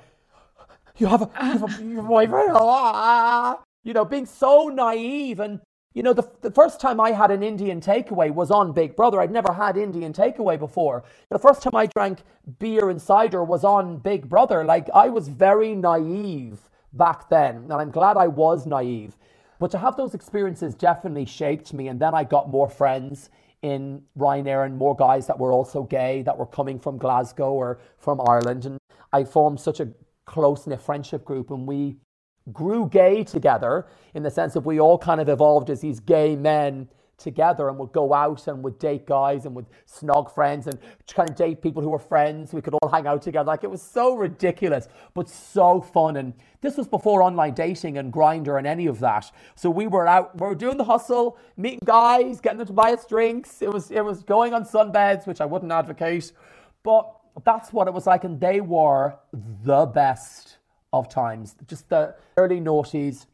you 0.96 1.06
have 1.06 1.20
a, 1.20 1.30
you 1.44 1.60
have 1.60 1.62
a, 1.62 2.02
boyfriend? 2.02 2.52
Ah 2.54 3.60
you 3.86 3.92
know, 3.92 4.04
being 4.04 4.26
so 4.26 4.66
naive. 4.66 5.38
And, 5.38 5.60
you 5.94 6.02
know, 6.02 6.12
the, 6.12 6.28
the 6.42 6.50
first 6.50 6.80
time 6.80 7.00
I 7.00 7.12
had 7.12 7.30
an 7.30 7.44
Indian 7.44 7.80
takeaway 7.80 8.34
was 8.34 8.50
on 8.50 8.72
Big 8.72 8.96
Brother. 8.96 9.20
I'd 9.20 9.30
never 9.30 9.52
had 9.52 9.76
Indian 9.76 10.12
takeaway 10.12 10.58
before. 10.58 11.04
The 11.30 11.38
first 11.38 11.62
time 11.62 11.76
I 11.76 11.86
drank 11.86 12.18
beer 12.58 12.90
and 12.90 13.00
cider 13.00 13.44
was 13.44 13.62
on 13.62 13.98
Big 13.98 14.28
Brother. 14.28 14.64
Like, 14.64 14.90
I 14.92 15.08
was 15.08 15.28
very 15.28 15.76
naive 15.76 16.68
back 16.92 17.30
then. 17.30 17.56
And 17.58 17.72
I'm 17.74 17.92
glad 17.92 18.16
I 18.16 18.26
was 18.26 18.66
naive. 18.66 19.16
But 19.60 19.70
to 19.70 19.78
have 19.78 19.96
those 19.96 20.14
experiences 20.14 20.74
definitely 20.74 21.24
shaped 21.24 21.72
me. 21.72 21.86
And 21.86 22.00
then 22.00 22.12
I 22.12 22.24
got 22.24 22.50
more 22.50 22.68
friends 22.68 23.30
in 23.62 24.02
Ryanair 24.18 24.66
and 24.66 24.76
more 24.76 24.96
guys 24.96 25.28
that 25.28 25.38
were 25.38 25.52
also 25.52 25.84
gay 25.84 26.22
that 26.22 26.36
were 26.36 26.46
coming 26.46 26.80
from 26.80 26.98
Glasgow 26.98 27.52
or 27.52 27.78
from 27.98 28.20
Ireland. 28.20 28.66
And 28.66 28.78
I 29.12 29.22
formed 29.22 29.60
such 29.60 29.78
a 29.78 29.88
close 30.24 30.66
knit 30.66 30.80
friendship 30.80 31.24
group. 31.24 31.52
And 31.52 31.68
we 31.68 31.98
grew 32.52 32.88
gay 32.88 33.24
together 33.24 33.86
in 34.14 34.22
the 34.22 34.30
sense 34.30 34.54
that 34.54 34.60
we 34.60 34.80
all 34.80 34.98
kind 34.98 35.20
of 35.20 35.28
evolved 35.28 35.70
as 35.70 35.80
these 35.80 36.00
gay 36.00 36.36
men 36.36 36.88
together 37.18 37.68
and 37.68 37.78
would 37.78 37.92
go 37.92 38.12
out 38.12 38.46
and 38.46 38.62
would 38.62 38.78
date 38.78 39.06
guys 39.06 39.46
and 39.46 39.54
would 39.54 39.66
snog 39.86 40.30
friends 40.32 40.66
and 40.66 40.78
kind 41.12 41.30
of 41.30 41.36
date 41.36 41.62
people 41.62 41.82
who 41.82 41.88
were 41.88 41.98
friends. 41.98 42.52
We 42.52 42.60
could 42.60 42.74
all 42.74 42.88
hang 42.88 43.06
out 43.06 43.22
together. 43.22 43.46
Like 43.46 43.64
it 43.64 43.70
was 43.70 43.82
so 43.82 44.16
ridiculous, 44.16 44.88
but 45.14 45.28
so 45.28 45.80
fun. 45.80 46.16
And 46.16 46.34
this 46.60 46.76
was 46.76 46.86
before 46.86 47.22
online 47.22 47.54
dating 47.54 47.98
and 47.98 48.12
Grindr 48.12 48.58
and 48.58 48.66
any 48.66 48.86
of 48.86 49.00
that. 49.00 49.30
So 49.54 49.70
we 49.70 49.86
were 49.86 50.06
out, 50.06 50.38
we 50.38 50.46
were 50.46 50.54
doing 50.54 50.76
the 50.76 50.84
hustle, 50.84 51.38
meeting 51.56 51.80
guys, 51.84 52.40
getting 52.40 52.58
them 52.58 52.66
to 52.66 52.72
buy 52.72 52.92
us 52.92 53.06
drinks. 53.06 53.62
It 53.62 53.72
was 53.72 53.90
it 53.90 54.04
was 54.04 54.22
going 54.22 54.52
on 54.52 54.64
sunbeds, 54.64 55.26
which 55.26 55.40
I 55.40 55.46
wouldn't 55.46 55.72
advocate, 55.72 56.32
but 56.82 57.12
that's 57.44 57.72
what 57.72 57.88
it 57.88 57.94
was 57.94 58.06
like. 58.06 58.24
And 58.24 58.40
they 58.40 58.60
were 58.60 59.16
the 59.32 59.86
best 59.86 60.55
of 60.98 61.08
times. 61.08 61.56
Just 61.66 61.88
the 61.88 62.14
early 62.36 62.60
noughties 62.60 63.26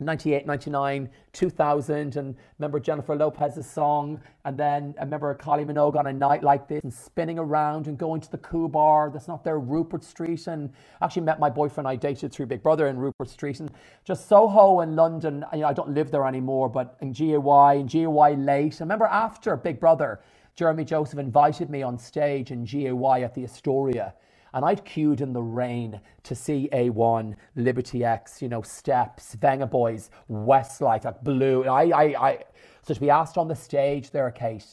98, 0.00 0.46
99, 0.46 1.08
2000, 1.32 2.16
and 2.16 2.34
remember 2.58 2.80
Jennifer 2.80 3.14
Lopez's 3.14 3.70
song, 3.70 4.20
and 4.44 4.56
then 4.56 4.94
I 4.98 5.04
remember 5.04 5.34
Kylie 5.34 5.66
Minogue 5.66 5.96
on 5.96 6.06
a 6.06 6.12
night 6.12 6.42
like 6.42 6.66
this 6.66 6.82
and 6.82 6.92
spinning 6.92 7.38
around 7.38 7.86
and 7.86 7.96
going 7.96 8.20
to 8.22 8.30
the 8.30 8.38
Ku 8.38 8.68
Bar 8.68 9.10
that's 9.10 9.28
not 9.28 9.44
there, 9.44 9.58
Rupert 9.58 10.02
Street, 10.02 10.46
and 10.46 10.70
actually 11.00 11.22
met 11.22 11.38
my 11.38 11.50
boyfriend 11.50 11.86
I 11.86 11.96
dated 11.96 12.32
through 12.32 12.46
Big 12.46 12.62
Brother 12.62 12.88
in 12.88 12.98
Rupert 12.98 13.28
Street, 13.28 13.60
and 13.60 13.70
just 14.04 14.28
Soho 14.28 14.80
in 14.80 14.96
London. 14.96 15.44
You 15.52 15.60
know, 15.60 15.68
I 15.68 15.72
don't 15.72 15.90
live 15.90 16.10
there 16.10 16.26
anymore, 16.26 16.68
but 16.68 16.96
in 17.00 17.12
GAY 17.12 17.34
and 17.34 17.88
GAY 17.88 18.06
late. 18.06 18.80
I 18.80 18.84
remember 18.84 19.06
after 19.06 19.56
Big 19.56 19.78
Brother, 19.78 20.20
Jeremy 20.54 20.84
Joseph 20.84 21.18
invited 21.18 21.70
me 21.70 21.82
on 21.82 21.98
stage 21.98 22.50
in 22.50 22.64
GAY 22.64 23.22
at 23.22 23.34
the 23.34 23.44
Astoria 23.44 24.14
and 24.54 24.64
I'd 24.64 24.84
queued 24.84 25.20
in 25.20 25.32
the 25.32 25.42
rain 25.42 26.00
to 26.24 26.34
see 26.34 26.68
A1, 26.72 27.34
Liberty 27.56 28.04
X, 28.04 28.42
you 28.42 28.48
know, 28.48 28.62
Steps, 28.62 29.36
Vengaboys, 29.36 30.10
Westlife, 30.30 31.04
like 31.04 31.22
Blue. 31.22 31.64
I, 31.64 31.82
I, 31.90 32.28
I, 32.28 32.38
so 32.82 32.94
to 32.94 33.00
be 33.00 33.10
asked 33.10 33.38
on 33.38 33.48
the 33.48 33.54
stage 33.56 34.10
there, 34.10 34.30
Kate, 34.30 34.64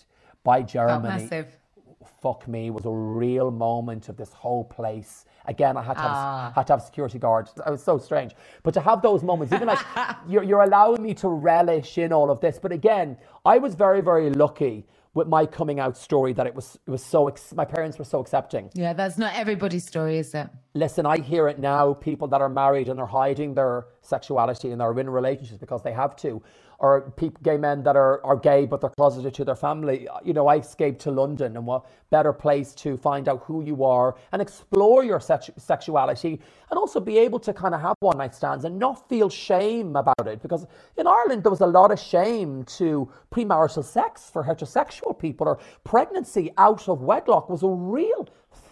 by 0.43 0.61
Jeremy. 0.61 1.07
massive. 1.09 1.47
Fuck 2.21 2.47
me, 2.47 2.69
was 2.69 2.85
a 2.85 2.89
real 2.89 3.49
moment 3.51 4.09
of 4.09 4.17
this 4.17 4.33
whole 4.33 4.63
place. 4.65 5.25
Again, 5.45 5.77
I 5.77 5.81
had 5.81 5.93
to, 5.95 6.01
have, 6.01 6.11
Ah. 6.11 6.51
had 6.55 6.67
to 6.67 6.73
have 6.73 6.81
security 6.81 7.17
guards. 7.17 7.53
It 7.65 7.69
was 7.69 7.81
so 7.83 7.97
strange. 7.97 8.35
But 8.63 8.73
to 8.73 8.81
have 8.81 9.01
those 9.01 9.23
moments, 9.23 9.53
even 9.53 9.67
like 9.67 9.79
you're, 10.27 10.43
you're 10.43 10.61
allowing 10.63 11.01
me 11.01 11.13
to 11.15 11.29
relish 11.29 11.97
in 11.97 12.11
all 12.11 12.29
of 12.29 12.39
this. 12.41 12.59
But 12.59 12.71
again, 12.73 13.17
I 13.45 13.57
was 13.57 13.75
very, 13.75 14.01
very 14.01 14.29
lucky 14.31 14.85
with 15.13 15.27
my 15.27 15.45
coming 15.45 15.79
out 15.79 15.97
story 15.97 16.33
that 16.33 16.45
it 16.45 16.53
was 16.53 16.77
it 16.85 16.91
was 16.91 17.03
so 17.03 17.27
ex- 17.27 17.53
my 17.53 17.65
parents 17.65 17.97
were 17.97 18.05
so 18.05 18.19
accepting. 18.19 18.69
Yeah, 18.73 18.93
that's 18.93 19.17
not 19.17 19.35
everybody's 19.35 19.85
story, 19.85 20.17
is 20.17 20.33
it? 20.33 20.47
Listen, 20.75 21.05
I 21.05 21.17
hear 21.17 21.47
it 21.47 21.59
now. 21.59 21.93
People 21.93 22.27
that 22.27 22.41
are 22.41 22.49
married 22.49 22.89
and 22.89 22.99
they're 22.99 23.05
hiding 23.05 23.55
their 23.55 23.87
sexuality 24.01 24.71
and 24.71 24.79
they're 24.79 24.97
in 24.99 25.09
relationships 25.09 25.59
because 25.59 25.81
they 25.83 25.93
have 25.93 26.15
to, 26.17 26.41
or 26.79 27.11
people, 27.11 27.39
gay 27.43 27.57
men 27.57 27.83
that 27.83 27.95
are, 27.95 28.25
are 28.25 28.37
gay 28.37 28.65
but 28.65 28.81
they're 28.81 28.89
closeted 28.91 29.33
to 29.33 29.45
their 29.45 29.55
family. 29.55 30.07
You 30.23 30.33
know, 30.33 30.47
I 30.47 30.57
escaped 30.57 31.01
to 31.01 31.11
London, 31.11 31.57
and 31.57 31.65
what 31.65 31.85
better 32.09 32.33
place 32.33 32.73
to 32.73 32.97
find 32.97 33.29
out 33.29 33.43
who 33.43 33.63
you 33.63 33.83
are 33.83 34.15
and 34.31 34.41
explore 34.41 35.03
your 35.03 35.19
sex- 35.19 35.51
sexuality, 35.57 36.39
and 36.69 36.77
also 36.77 36.99
be 36.99 37.17
able 37.17 37.39
to 37.39 37.53
kind 37.53 37.75
of 37.75 37.81
have 37.81 37.95
one 37.99 38.17
night 38.17 38.33
stands 38.33 38.65
and 38.65 38.79
not 38.79 39.07
feel 39.09 39.29
shame 39.29 39.95
about 39.95 40.25
it. 40.25 40.41
Because 40.41 40.65
in 40.97 41.05
Ireland, 41.05 41.43
there 41.43 41.51
was 41.51 41.61
a 41.61 41.67
lot 41.67 41.91
of 41.91 41.99
shame 41.99 42.63
to 42.77 43.11
premarital 43.31 43.83
sex 43.83 44.29
for 44.29 44.43
heterosexual 44.43 45.17
people, 45.17 45.47
or 45.47 45.59
pregnancy 45.83 46.51
out 46.57 46.87
of 46.87 47.01
wedlock 47.01 47.49
was 47.49 47.63
a 47.63 47.67
real 47.67 48.27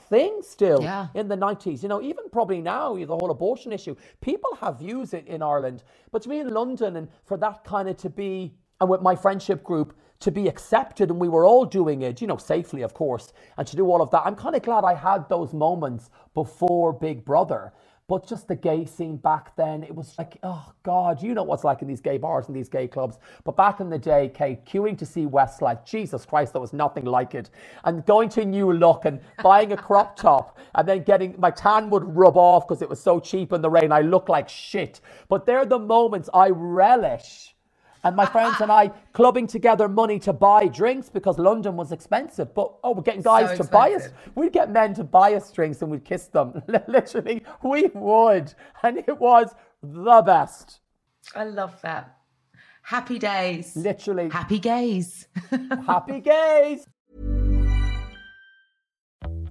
thing 0.09 0.41
still 0.41 0.81
Yeah. 0.81 1.07
in 1.13 1.27
the 1.27 1.37
90s. 1.37 1.83
You 1.83 1.89
know, 1.89 2.01
even 2.01 2.29
probably 2.31 2.61
now, 2.61 2.95
the 2.95 3.05
whole 3.17 3.31
abortion 3.31 3.71
issue, 3.71 3.95
people 4.21 4.55
have 4.61 4.79
views 4.79 5.13
in, 5.13 5.25
in 5.27 5.41
Ireland. 5.41 5.83
But 6.11 6.21
to 6.23 6.29
be 6.29 6.39
in 6.39 6.49
London 6.53 6.95
and 6.97 7.07
for 7.25 7.37
that 7.37 7.63
kind 7.63 7.89
of 7.89 7.97
to 7.97 8.09
be, 8.09 8.53
and 8.81 8.89
with 8.89 9.01
my 9.01 9.15
friendship 9.15 9.63
group, 9.63 9.93
to 10.19 10.31
be 10.31 10.47
accepted 10.47 11.11
and 11.11 11.19
we 11.19 11.29
were 11.29 11.45
all 11.45 11.65
doing 11.65 12.01
it, 12.01 12.21
you 12.21 12.27
know, 12.27 12.37
safely, 12.37 12.81
of 12.81 12.93
course, 12.93 13.33
and 13.57 13.67
to 13.67 13.75
do 13.75 13.85
all 13.91 14.01
of 14.01 14.09
that, 14.11 14.23
I'm 14.25 14.35
kind 14.35 14.55
of 14.55 14.63
glad 14.63 14.83
I 14.83 14.95
had 14.95 15.29
those 15.29 15.53
moments 15.53 16.09
before 16.33 16.91
Big 16.93 17.23
Brother. 17.23 17.73
But 18.07 18.25
just 18.25 18.47
the 18.47 18.55
gay 18.55 18.85
scene 18.85 19.17
back 19.17 19.53
then, 19.57 19.83
it 19.83 19.93
was 19.93 20.15
like, 20.17 20.37
oh 20.41 20.71
God, 20.83 21.21
you 21.21 21.33
know 21.33 21.43
what's 21.43 21.65
like 21.65 21.81
in 21.81 21.89
these 21.89 21.99
gay 21.99 22.17
bars 22.17 22.47
and 22.47 22.55
these 22.55 22.69
gay 22.69 22.87
clubs. 22.87 23.19
But 23.43 23.57
back 23.57 23.81
in 23.81 23.89
the 23.89 23.97
day, 23.97 24.31
Kate, 24.33 24.65
queuing 24.65 24.97
to 24.99 25.05
see 25.05 25.25
Westlife, 25.25 25.83
Jesus 25.83 26.25
Christ, 26.25 26.53
there 26.53 26.61
was 26.61 26.71
nothing 26.71 27.03
like 27.03 27.35
it. 27.35 27.49
And 27.83 28.05
going 28.05 28.29
to 28.29 28.45
New 28.45 28.71
Look 28.71 29.03
and 29.03 29.19
buying 29.43 29.73
a 29.73 29.77
crop 29.77 30.15
top 30.15 30.57
and 30.75 30.87
then 30.87 31.03
getting 31.03 31.35
my 31.37 31.51
tan 31.51 31.89
would 31.89 32.05
rub 32.15 32.37
off 32.37 32.65
because 32.65 32.81
it 32.81 32.87
was 32.87 33.01
so 33.01 33.19
cheap 33.19 33.51
in 33.51 33.61
the 33.61 33.69
rain. 33.69 33.91
I 33.91 33.99
look 33.99 34.29
like 34.29 34.47
shit. 34.47 35.01
But 35.27 35.45
they're 35.45 35.65
the 35.65 35.79
moments 35.79 36.29
I 36.33 36.49
relish. 36.49 37.56
And 38.03 38.15
my 38.15 38.25
friends 38.25 38.61
and 38.61 38.71
I 38.71 38.91
clubbing 39.13 39.47
together 39.47 39.89
money 39.89 40.19
to 40.19 40.33
buy 40.33 40.67
drinks 40.67 41.09
because 41.09 41.39
London 41.39 41.75
was 41.75 41.91
expensive. 41.91 42.53
But 42.53 42.73
oh, 42.83 42.93
we're 42.93 43.01
getting 43.01 43.21
guys 43.21 43.57
So 43.57 43.63
to 43.63 43.69
buy 43.69 43.91
us. 43.93 44.09
We'd 44.35 44.53
get 44.53 44.71
men 44.71 44.93
to 44.95 45.03
buy 45.03 45.33
us 45.33 45.51
drinks 45.51 45.81
and 45.81 45.91
we'd 45.91 46.05
kiss 46.05 46.27
them. 46.27 46.61
Literally, 46.87 47.43
we 47.63 47.89
would. 47.93 48.53
And 48.83 48.97
it 48.97 49.19
was 49.19 49.53
the 49.81 50.21
best. 50.21 50.79
I 51.35 51.43
love 51.43 51.81
that. 51.81 52.17
Happy 52.83 53.19
days. 53.19 53.75
Literally, 53.75 54.29
Happy 54.29 54.59
gays. 54.59 55.27
happy 55.85 56.21
gays. 56.21 56.85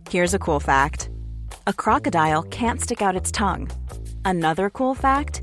Here's 0.08 0.32
a 0.32 0.38
cool 0.38 0.60
fact 0.60 1.10
a 1.66 1.72
crocodile 1.72 2.44
can't 2.44 2.80
stick 2.80 3.02
out 3.02 3.16
its 3.16 3.30
tongue. 3.30 3.68
Another 4.24 4.70
cool 4.70 4.94
fact 4.94 5.42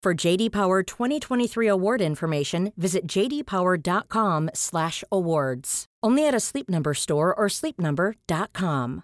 For 0.00 0.14
JD 0.14 0.52
Power 0.52 0.84
2023 0.84 1.66
award 1.66 2.00
information, 2.00 2.72
visit 2.76 3.08
jdpower.com/awards. 3.08 5.86
Only 6.04 6.24
at 6.24 6.34
a 6.34 6.40
Sleep 6.40 6.70
Number 6.70 6.94
store 6.94 7.34
or 7.34 7.48
sleepnumber.com. 7.48 9.02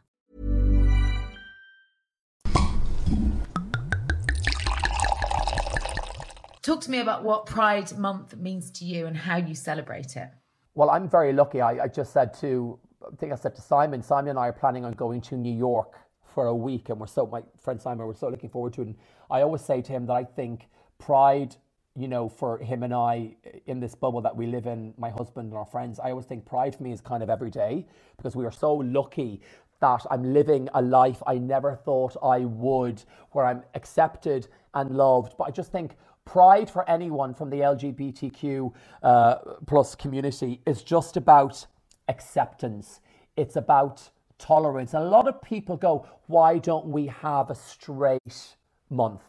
Talk 6.63 6.81
to 6.83 6.91
me 6.93 7.01
about 7.01 7.25
what 7.25 7.47
Pride 7.47 7.99
Month 7.99 8.37
means 8.37 8.71
to 8.71 8.85
you 8.85 9.07
and 9.07 9.17
how 9.17 9.39
you 9.39 9.57
celebrate 9.57 10.17
it. 10.17 10.29
Well, 10.77 10.91
I'm 10.91 11.09
very 11.09 11.33
lucky. 11.33 11.61
I, 11.61 11.83
I 11.83 11.89
just 11.89 12.13
said 12.13 12.33
to, 12.35 12.79
I 13.05 13.09
think 13.17 13.33
I 13.33 13.35
said 13.35 13.57
to 13.57 13.61
Simon, 13.61 14.01
Simon 14.01 14.31
and 14.31 14.39
I 14.39 14.47
are 14.47 14.53
planning 14.53 14.85
on 14.85 14.93
going 14.93 15.21
to 15.23 15.35
New 15.35 15.53
York 15.53 15.99
for 16.33 16.47
a 16.47 16.55
week, 16.55 16.89
and 16.89 17.01
we're 17.01 17.09
so, 17.09 17.27
my 17.27 17.43
friend 17.61 17.83
Simon, 17.83 18.07
we're 18.07 18.15
so 18.15 18.29
looking 18.29 18.49
forward 18.49 18.75
to 18.75 18.83
it. 18.83 18.87
And 18.87 18.95
I 19.29 19.43
always 19.43 19.63
say 19.63 19.83
to 19.83 19.93
him 19.93 20.07
that 20.07 20.15
I 20.15 20.23
think 20.23 20.69
Pride, 21.05 21.55
you 21.95 22.09
know, 22.09 22.29
for 22.29 22.57
him 22.59 22.83
and 22.83 22.95
I 22.95 23.37
in 23.67 23.79
this 23.79 23.95
bubble 23.95 24.23
that 24.23 24.35
we 24.35 24.47
live 24.47 24.67
in, 24.67 24.95
my 24.97 25.11
husband 25.11 25.49
and 25.49 25.57
our 25.59 25.67
friends, 25.67 26.01
I 26.01 26.11
always 26.11 26.25
think 26.25 26.47
Pride 26.47 26.75
for 26.75 26.83
me 26.83 26.93
is 26.93 27.03
kind 27.03 27.23
of 27.23 27.29
every 27.29 27.51
day 27.51 27.87
because 28.17 28.35
we 28.35 28.47
are 28.47 28.53
so 28.53 28.73
lucky 28.75 29.43
that 29.81 30.07
I'm 30.11 30.33
living 30.33 30.71
a 30.73 30.81
life 30.81 31.23
I 31.27 31.37
never 31.37 31.75
thought 31.77 32.17
I 32.23 32.39
would, 32.39 33.03
where 33.33 33.45
I'm 33.45 33.63
accepted 33.75 34.49
and 34.73 34.93
loved. 34.93 35.35
But 35.37 35.45
I 35.45 35.51
just 35.51 35.73
think 35.73 35.97
pride 36.25 36.71
for 36.71 36.89
anyone 36.89 37.35
from 37.35 37.51
the 37.51 37.59
LGBTQ 37.59 38.73
uh, 39.03 39.35
plus 39.67 39.95
community 39.95 40.63
is 40.65 40.83
just 40.83 41.19
about 41.19 41.67
acceptance. 42.09 43.01
It's 43.37 43.57
about 43.57 44.09
tolerance. 44.39 44.95
And 44.95 45.03
a 45.05 45.09
lot 45.09 45.29
of 45.29 45.43
people 45.43 45.77
go, 45.77 46.07
why 46.29 46.57
don't 46.57 46.87
we 46.87 47.09
have 47.09 47.51
a 47.51 47.55
straight 47.55 48.57
month? 48.89 49.21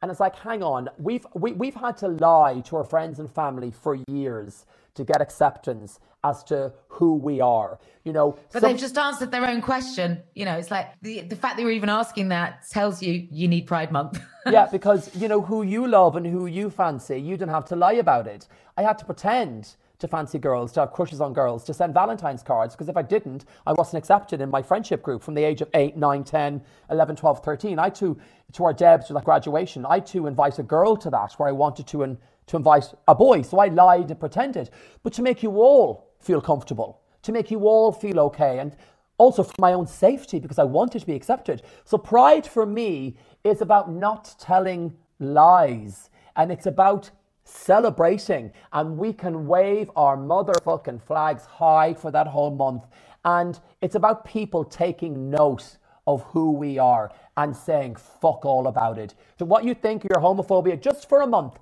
And 0.00 0.10
it's 0.10 0.20
like, 0.20 0.36
hang 0.36 0.62
on, 0.62 0.88
we've, 0.98 1.26
we, 1.34 1.52
we've 1.52 1.74
had 1.74 1.96
to 1.98 2.08
lie 2.08 2.60
to 2.66 2.76
our 2.76 2.84
friends 2.84 3.18
and 3.18 3.30
family 3.30 3.70
for 3.70 3.98
years 4.08 4.64
to 4.94 5.04
get 5.04 5.20
acceptance 5.20 6.00
as 6.24 6.42
to 6.44 6.72
who 6.88 7.14
we 7.14 7.40
are. 7.40 7.78
You 8.04 8.12
know, 8.12 8.38
but 8.52 8.60
some... 8.60 8.70
they've 8.70 8.80
just 8.80 8.98
answered 8.98 9.30
their 9.30 9.46
own 9.46 9.60
question. 9.60 10.22
You 10.34 10.44
know, 10.44 10.56
it's 10.56 10.70
like 10.70 10.88
the, 11.02 11.22
the 11.22 11.36
fact 11.36 11.56
that 11.56 11.62
you're 11.62 11.70
even 11.70 11.88
asking 11.88 12.28
that 12.28 12.64
tells 12.70 13.02
you 13.02 13.26
you 13.30 13.48
need 13.48 13.66
Pride 13.66 13.90
Month. 13.90 14.20
yeah, 14.46 14.68
because, 14.70 15.14
you 15.16 15.28
know, 15.28 15.40
who 15.40 15.62
you 15.62 15.86
love 15.86 16.16
and 16.16 16.26
who 16.26 16.46
you 16.46 16.70
fancy, 16.70 17.20
you 17.20 17.36
don't 17.36 17.48
have 17.48 17.64
to 17.66 17.76
lie 17.76 17.94
about 17.94 18.26
it. 18.26 18.46
I 18.76 18.82
had 18.82 18.98
to 18.98 19.04
pretend 19.04 19.76
to 19.98 20.06
fancy 20.06 20.38
girls, 20.38 20.72
to 20.72 20.80
have 20.80 20.92
crushes 20.92 21.20
on 21.20 21.32
girls, 21.32 21.64
to 21.64 21.74
send 21.74 21.92
Valentine's 21.92 22.42
cards, 22.42 22.74
because 22.74 22.88
if 22.88 22.96
I 22.96 23.02
didn't, 23.02 23.44
I 23.66 23.72
wasn't 23.72 23.98
accepted 23.98 24.40
in 24.40 24.50
my 24.50 24.62
friendship 24.62 25.02
group 25.02 25.22
from 25.22 25.34
the 25.34 25.42
age 25.42 25.60
of 25.60 25.68
8, 25.74 25.96
9, 25.96 26.24
10, 26.24 26.62
11, 26.90 27.16
12, 27.16 27.44
13. 27.44 27.78
I 27.78 27.90
too, 27.90 28.18
to 28.52 28.64
our 28.64 28.72
Debs, 28.72 29.06
to 29.06 29.12
that 29.14 29.24
graduation, 29.24 29.84
I 29.88 30.00
too 30.00 30.26
invite 30.26 30.58
a 30.58 30.62
girl 30.62 30.96
to 30.96 31.10
that 31.10 31.32
where 31.34 31.48
I 31.48 31.52
wanted 31.52 31.86
to, 31.88 32.02
in, 32.04 32.18
to 32.46 32.56
invite 32.56 32.94
a 33.08 33.14
boy. 33.14 33.42
So 33.42 33.58
I 33.58 33.66
lied 33.68 34.10
and 34.10 34.20
pretended. 34.20 34.70
But 35.02 35.12
to 35.14 35.22
make 35.22 35.42
you 35.42 35.58
all 35.58 36.12
feel 36.20 36.40
comfortable, 36.40 37.00
to 37.22 37.32
make 37.32 37.50
you 37.50 37.66
all 37.66 37.90
feel 37.90 38.20
okay, 38.20 38.60
and 38.60 38.76
also 39.18 39.42
for 39.42 39.54
my 39.58 39.72
own 39.72 39.88
safety, 39.88 40.38
because 40.38 40.60
I 40.60 40.64
wanted 40.64 41.00
to 41.00 41.06
be 41.06 41.16
accepted. 41.16 41.62
So 41.84 41.98
pride 41.98 42.46
for 42.46 42.64
me 42.64 43.16
is 43.42 43.60
about 43.60 43.90
not 43.90 44.36
telling 44.38 44.96
lies. 45.18 46.10
And 46.36 46.52
it's 46.52 46.66
about 46.66 47.10
celebrating 47.48 48.52
and 48.72 48.98
we 48.98 49.12
can 49.12 49.46
wave 49.46 49.90
our 49.96 50.16
motherfucking 50.16 51.02
flags 51.02 51.44
high 51.46 51.94
for 51.94 52.10
that 52.10 52.26
whole 52.26 52.50
month. 52.50 52.84
And 53.24 53.58
it's 53.80 53.94
about 53.94 54.24
people 54.24 54.64
taking 54.64 55.30
note 55.30 55.78
of 56.06 56.22
who 56.24 56.52
we 56.52 56.78
are 56.78 57.12
and 57.36 57.56
saying 57.56 57.96
fuck 57.96 58.44
all 58.44 58.66
about 58.66 58.98
it. 58.98 59.14
So 59.38 59.44
what 59.44 59.64
you 59.64 59.74
think 59.74 60.04
of 60.04 60.10
your 60.14 60.22
homophobia 60.22 60.80
just 60.80 61.08
for 61.08 61.22
a 61.22 61.26
month, 61.26 61.58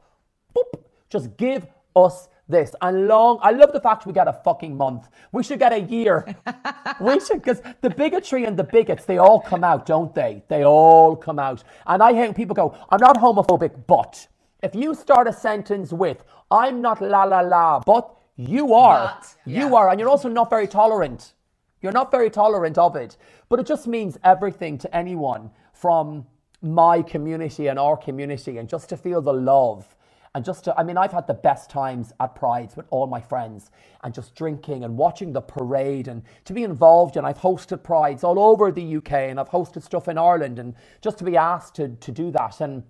boop, 0.57 0.81
just 1.09 1.37
give 1.37 1.66
us 1.95 2.28
this. 2.49 2.75
And 2.81 3.09
long, 3.09 3.38
I 3.43 3.50
love 3.50 3.73
the 3.73 3.81
fact 3.81 4.07
we 4.07 4.12
get 4.12 4.28
a 4.28 4.33
fucking 4.33 4.76
month. 4.76 5.09
We 5.33 5.43
should 5.43 5.59
get 5.59 5.73
a 5.73 5.81
year. 5.81 6.37
we 7.00 7.21
should, 7.21 7.43
because 7.43 7.61
the 7.81 7.90
bigotry 7.90 8.45
and 8.45 8.57
the 8.57 8.64
bigots, 8.64 9.05
they 9.05 9.19
all 9.19 9.40
come 9.40 9.64
out, 9.64 9.87
don't 9.87 10.14
they? 10.14 10.45
They 10.49 10.64
all 10.64 11.16
come 11.16 11.38
out. 11.38 11.64
And 11.87 12.02
I 12.02 12.12
hate 12.14 12.26
when 12.28 12.35
people 12.35 12.55
go, 12.55 12.76
I'm 12.90 13.00
not 13.00 13.16
homophobic, 13.16 13.87
but. 13.87 14.28
If 14.63 14.75
you 14.75 14.95
start 14.95 15.29
a 15.29 15.33
sentence 15.33 15.93
with, 15.93 16.25
I'm 16.51 16.81
not 16.81 17.03
la 17.03 17.25
la 17.25 17.41
la, 17.41 17.81
but 17.81 18.15
you 18.37 18.73
are, 18.75 19.17
but, 19.19 19.35
yeah. 19.45 19.67
you 19.67 19.77
are, 19.77 19.91
and 19.91 20.01
you're 20.01 20.09
also 20.09 20.29
not 20.29 20.51
very 20.51 20.67
tolerant. 20.67 21.35
You're 21.81 21.93
not 21.93 22.11
very 22.11 22.31
tolerant 22.31 22.79
of 22.79 22.97
it. 22.97 23.17
But 23.49 23.61
it 23.61 23.67
just 23.67 23.87
means 23.87 24.19
everything 24.25 24.79
to 24.79 24.97
anyone 24.97 25.51
from 25.73 26.27
my 26.63 27.03
community 27.03 27.67
and 27.67 27.79
our 27.79 27.97
community, 27.97 28.59
and 28.59 28.69
just 28.69 28.89
to 28.89 28.97
feel 28.97 29.21
the 29.21 29.33
love. 29.33 29.95
And 30.35 30.45
just 30.45 30.65
to, 30.65 30.79
I 30.79 30.83
mean, 30.83 30.99
I've 30.99 31.13
had 31.13 31.27
the 31.27 31.35
best 31.35 31.71
times 31.71 32.13
at 32.21 32.35
Prides 32.35 32.77
with 32.77 32.87
all 32.91 33.07
my 33.07 33.23
friends 33.23 33.71
and 34.05 34.13
just 34.13 34.35
drinking 34.35 34.85
and 34.85 34.99
watching 34.99 35.33
the 35.33 35.41
parade 35.41 36.09
and 36.09 36.23
to 36.45 36.53
be 36.53 36.63
involved. 36.63 37.17
And 37.17 37.27
I've 37.27 37.39
hosted 37.39 37.83
Prides 37.83 38.23
all 38.23 38.39
over 38.39 38.71
the 38.71 38.97
UK 38.97 39.13
and 39.13 39.41
I've 39.41 39.49
hosted 39.49 39.83
stuff 39.83 40.09
in 40.09 40.19
Ireland 40.19 40.59
and 40.59 40.75
just 41.01 41.17
to 41.19 41.25
be 41.25 41.39
asked 41.39 41.77
to, 41.77 41.89
to 41.89 42.13
do 42.13 42.31
that. 42.33 42.61
And 42.61 42.83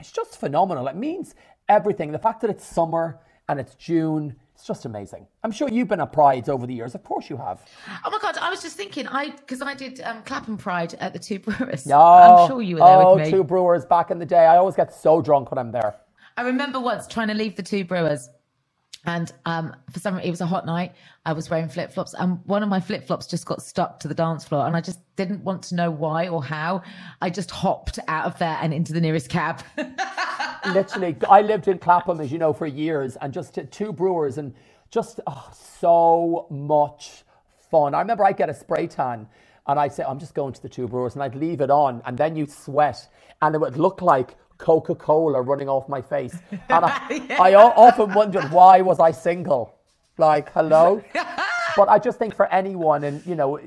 it's 0.00 0.10
just 0.10 0.40
phenomenal. 0.40 0.88
It 0.88 0.96
means 0.96 1.34
everything. 1.68 2.10
The 2.10 2.18
fact 2.18 2.40
that 2.40 2.50
it's 2.50 2.64
summer 2.64 3.20
and 3.48 3.60
it's 3.60 3.74
June, 3.74 4.34
it's 4.54 4.66
just 4.66 4.84
amazing. 4.84 5.26
I'm 5.44 5.52
sure 5.52 5.68
you've 5.68 5.88
been 5.88 6.00
at 6.00 6.12
Prides 6.12 6.48
over 6.48 6.66
the 6.66 6.74
years. 6.74 6.94
Of 6.94 7.04
course 7.04 7.30
you 7.30 7.36
have. 7.36 7.62
Oh 8.04 8.10
my 8.10 8.18
God, 8.18 8.36
I 8.38 8.50
was 8.50 8.62
just 8.62 8.76
thinking, 8.76 9.06
I 9.06 9.30
because 9.30 9.62
I 9.62 9.74
did 9.74 10.00
um, 10.00 10.22
Clapham 10.22 10.56
Pride 10.56 10.94
at 10.94 11.12
the 11.12 11.18
Two 11.18 11.38
Brewers. 11.38 11.86
No, 11.86 12.00
I'm 12.00 12.48
sure 12.48 12.62
you 12.62 12.76
were 12.76 12.80
there 12.80 13.02
oh, 13.02 13.16
with 13.16 13.24
me. 13.26 13.30
Two 13.30 13.44
Brewers 13.44 13.84
back 13.84 14.10
in 14.10 14.18
the 14.18 14.26
day. 14.26 14.46
I 14.46 14.56
always 14.56 14.74
get 14.74 14.92
so 14.92 15.20
drunk 15.20 15.50
when 15.50 15.58
I'm 15.58 15.72
there. 15.72 15.96
I 16.36 16.42
remember 16.42 16.80
once 16.80 17.06
trying 17.06 17.28
to 17.28 17.34
leave 17.34 17.56
the 17.56 17.62
Two 17.62 17.84
Brewers 17.84 18.28
and 19.06 19.32
um, 19.46 19.74
for 19.90 19.98
some, 19.98 20.14
reason, 20.14 20.28
it 20.28 20.30
was 20.30 20.40
a 20.42 20.46
hot 20.46 20.66
night. 20.66 20.92
I 21.24 21.32
was 21.32 21.48
wearing 21.48 21.68
flip 21.68 21.92
flops, 21.92 22.14
and 22.14 22.38
one 22.44 22.62
of 22.62 22.68
my 22.68 22.80
flip 22.80 23.06
flops 23.06 23.26
just 23.26 23.46
got 23.46 23.62
stuck 23.62 23.98
to 24.00 24.08
the 24.08 24.14
dance 24.14 24.44
floor, 24.44 24.66
and 24.66 24.76
I 24.76 24.80
just 24.80 25.00
didn't 25.16 25.42
want 25.42 25.62
to 25.64 25.74
know 25.74 25.90
why 25.90 26.28
or 26.28 26.44
how. 26.44 26.82
I 27.22 27.30
just 27.30 27.50
hopped 27.50 27.98
out 28.08 28.26
of 28.26 28.38
there 28.38 28.58
and 28.60 28.74
into 28.74 28.92
the 28.92 29.00
nearest 29.00 29.30
cab. 29.30 29.62
Literally, 30.66 31.16
I 31.28 31.40
lived 31.40 31.68
in 31.68 31.78
Clapham, 31.78 32.20
as 32.20 32.30
you 32.30 32.38
know, 32.38 32.52
for 32.52 32.66
years, 32.66 33.16
and 33.16 33.32
just 33.32 33.58
two 33.70 33.92
brewers, 33.92 34.36
and 34.36 34.54
just 34.90 35.20
oh, 35.26 35.50
so 35.52 36.46
much 36.50 37.24
fun. 37.70 37.94
I 37.94 38.00
remember 38.00 38.24
I'd 38.24 38.36
get 38.36 38.50
a 38.50 38.54
spray 38.54 38.86
tan, 38.86 39.26
and 39.66 39.80
I'd 39.80 39.94
say, 39.94 40.04
"I'm 40.06 40.18
just 40.18 40.34
going 40.34 40.52
to 40.52 40.60
the 40.60 40.68
two 40.68 40.86
brewers," 40.86 41.14
and 41.14 41.22
I'd 41.22 41.34
leave 41.34 41.62
it 41.62 41.70
on, 41.70 42.02
and 42.04 42.18
then 42.18 42.36
you'd 42.36 42.50
sweat, 42.50 43.08
and 43.40 43.54
it 43.54 43.58
would 43.58 43.78
look 43.78 44.02
like 44.02 44.36
Coca 44.60 44.94
Cola 44.94 45.40
running 45.42 45.68
off 45.68 45.88
my 45.88 46.02
face. 46.02 46.36
And 46.68 46.84
I, 46.84 47.24
yeah. 47.28 47.42
I 47.42 47.54
often 47.54 48.14
wondered 48.14 48.50
why 48.52 48.80
was 48.80 49.00
I 49.00 49.10
single? 49.10 49.74
Like, 50.18 50.52
hello? 50.52 51.02
but 51.76 51.88
I 51.88 51.98
just 51.98 52.18
think 52.18 52.34
for 52.34 52.46
anyone, 52.52 53.04
and 53.04 53.24
you 53.26 53.34
know, 53.34 53.58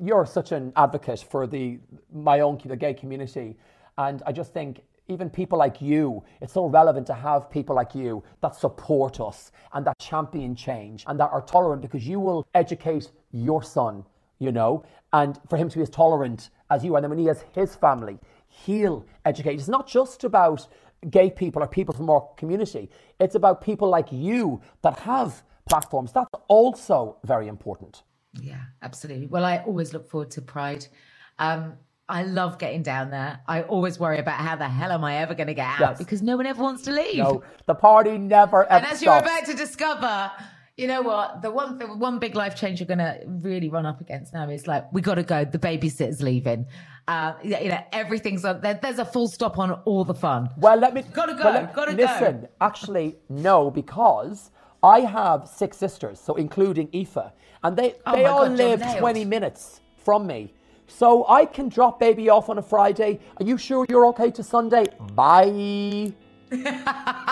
you're 0.00 0.26
such 0.26 0.52
an 0.52 0.72
advocate 0.76 1.24
for 1.28 1.46
the 1.46 1.78
my 2.12 2.40
own 2.40 2.60
the 2.64 2.76
gay 2.76 2.94
community, 2.94 3.56
and 3.98 4.22
I 4.26 4.32
just 4.32 4.52
think 4.52 4.82
even 5.08 5.28
people 5.28 5.58
like 5.58 5.82
you, 5.82 6.22
it's 6.40 6.52
so 6.52 6.66
relevant 6.66 7.06
to 7.06 7.14
have 7.14 7.50
people 7.50 7.74
like 7.76 7.94
you 7.94 8.22
that 8.40 8.54
support 8.54 9.20
us 9.20 9.52
and 9.72 9.86
that 9.86 9.98
champion 9.98 10.54
change 10.54 11.04
and 11.06 11.18
that 11.20 11.30
are 11.30 11.42
tolerant 11.42 11.82
because 11.82 12.06
you 12.06 12.18
will 12.20 12.46
educate 12.54 13.10
your 13.32 13.62
son, 13.62 14.04
you 14.38 14.50
know, 14.50 14.84
and 15.12 15.38
for 15.48 15.56
him 15.56 15.68
to 15.68 15.76
be 15.76 15.82
as 15.82 15.90
tolerant 15.90 16.50
as 16.70 16.84
you 16.84 16.94
are. 16.94 16.98
And 16.98 17.04
then 17.04 17.10
when 17.10 17.18
he 17.18 17.26
has 17.26 17.44
his 17.52 17.74
family, 17.74 18.18
he'll 18.64 19.04
educate. 19.24 19.54
It's 19.58 19.68
not 19.68 19.86
just 19.86 20.24
about 20.24 20.66
gay 21.10 21.30
people 21.30 21.62
or 21.62 21.66
people 21.66 21.94
from 21.94 22.08
our 22.08 22.28
community. 22.36 22.90
It's 23.20 23.34
about 23.34 23.60
people 23.60 23.88
like 23.88 24.10
you 24.10 24.60
that 24.82 24.98
have 25.00 25.42
platforms. 25.68 26.12
That's 26.12 26.30
also 26.48 27.16
very 27.24 27.48
important. 27.48 28.02
Yeah, 28.40 28.60
absolutely. 28.82 29.26
Well, 29.26 29.44
I 29.44 29.58
always 29.58 29.92
look 29.92 30.08
forward 30.08 30.30
to 30.32 30.42
Pride. 30.42 30.86
Um, 31.38 31.74
I 32.08 32.22
love 32.24 32.58
getting 32.58 32.82
down 32.82 33.10
there. 33.10 33.40
I 33.48 33.62
always 33.62 33.98
worry 33.98 34.18
about 34.18 34.38
how 34.38 34.56
the 34.56 34.68
hell 34.68 34.92
am 34.92 35.04
I 35.04 35.16
ever 35.16 35.34
going 35.34 35.46
to 35.46 35.54
get 35.54 35.66
out 35.66 35.80
yes. 35.80 35.98
because 35.98 36.20
no 36.20 36.36
one 36.36 36.46
ever 36.46 36.62
wants 36.62 36.82
to 36.82 36.90
leave. 36.92 37.18
No, 37.18 37.42
the 37.66 37.74
party 37.74 38.18
never 38.18 38.64
ever 38.64 38.72
And 38.72 38.84
as 38.84 39.00
stops. 39.00 39.02
you're 39.02 39.16
about 39.16 39.46
to 39.46 39.54
discover, 39.54 40.30
you 40.76 40.88
know 40.88 41.02
what? 41.02 41.42
The 41.42 41.50
one 41.50 41.78
the 41.78 41.86
one 41.86 42.18
big 42.18 42.34
life 42.34 42.56
change 42.56 42.80
you're 42.80 42.86
going 42.86 42.98
to 42.98 43.20
really 43.26 43.68
run 43.68 43.86
up 43.86 44.00
against 44.00 44.32
now 44.32 44.48
is 44.48 44.66
like 44.66 44.92
we 44.92 45.00
got 45.00 45.14
to 45.14 45.22
go. 45.22 45.44
The 45.44 45.58
babysitter's 45.58 46.20
leaving. 46.20 46.66
Uh, 47.06 47.34
you 47.44 47.68
know, 47.68 47.84
everything's 47.92 48.44
on. 48.44 48.60
There, 48.60 48.78
there's 48.82 48.98
a 48.98 49.04
full 49.04 49.28
stop 49.28 49.58
on 49.58 49.72
all 49.84 50.04
the 50.04 50.14
fun. 50.14 50.50
Well, 50.56 50.76
let 50.76 50.94
me. 50.94 51.02
Gotta 51.02 51.34
go. 51.34 51.44
Well, 51.44 51.70
gotta 51.72 51.92
go. 51.94 52.02
listen, 52.02 52.48
actually, 52.60 53.16
no, 53.28 53.70
because 53.70 54.50
I 54.82 55.00
have 55.00 55.46
six 55.46 55.76
sisters, 55.76 56.18
so 56.18 56.34
including 56.34 56.88
Aoife, 56.92 57.30
and 57.62 57.76
they 57.76 57.94
Oh 58.06 58.16
they 58.16 58.24
all 58.24 58.48
God, 58.48 58.56
live 58.56 58.98
20 58.98 59.24
minutes 59.24 59.80
from 59.96 60.26
me. 60.26 60.54
So 60.86 61.24
I 61.28 61.46
can 61.46 61.68
drop 61.68 62.00
baby 62.00 62.28
off 62.28 62.48
on 62.48 62.58
a 62.58 62.62
Friday. 62.62 63.20
Are 63.38 63.44
you 63.44 63.56
sure 63.56 63.86
you're 63.88 64.06
okay 64.06 64.30
to 64.32 64.42
Sunday? 64.42 64.86
Bye. 65.14 66.12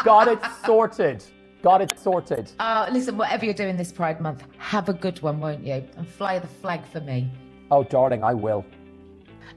Got 0.04 0.28
it 0.28 0.40
sorted. 0.64 1.24
Got 1.62 1.80
it 1.80 1.96
sorted. 1.96 2.50
Uh, 2.58 2.88
listen, 2.90 3.16
whatever 3.16 3.44
you're 3.44 3.54
doing 3.54 3.76
this 3.76 3.92
Pride 3.92 4.20
Month, 4.20 4.44
have 4.58 4.88
a 4.88 4.92
good 4.92 5.22
one, 5.22 5.38
won't 5.38 5.64
you? 5.64 5.84
And 5.96 6.08
fly 6.08 6.40
the 6.40 6.48
flag 6.48 6.84
for 6.84 7.00
me. 7.00 7.30
Oh, 7.70 7.84
darling, 7.84 8.24
I 8.24 8.34
will. 8.34 8.64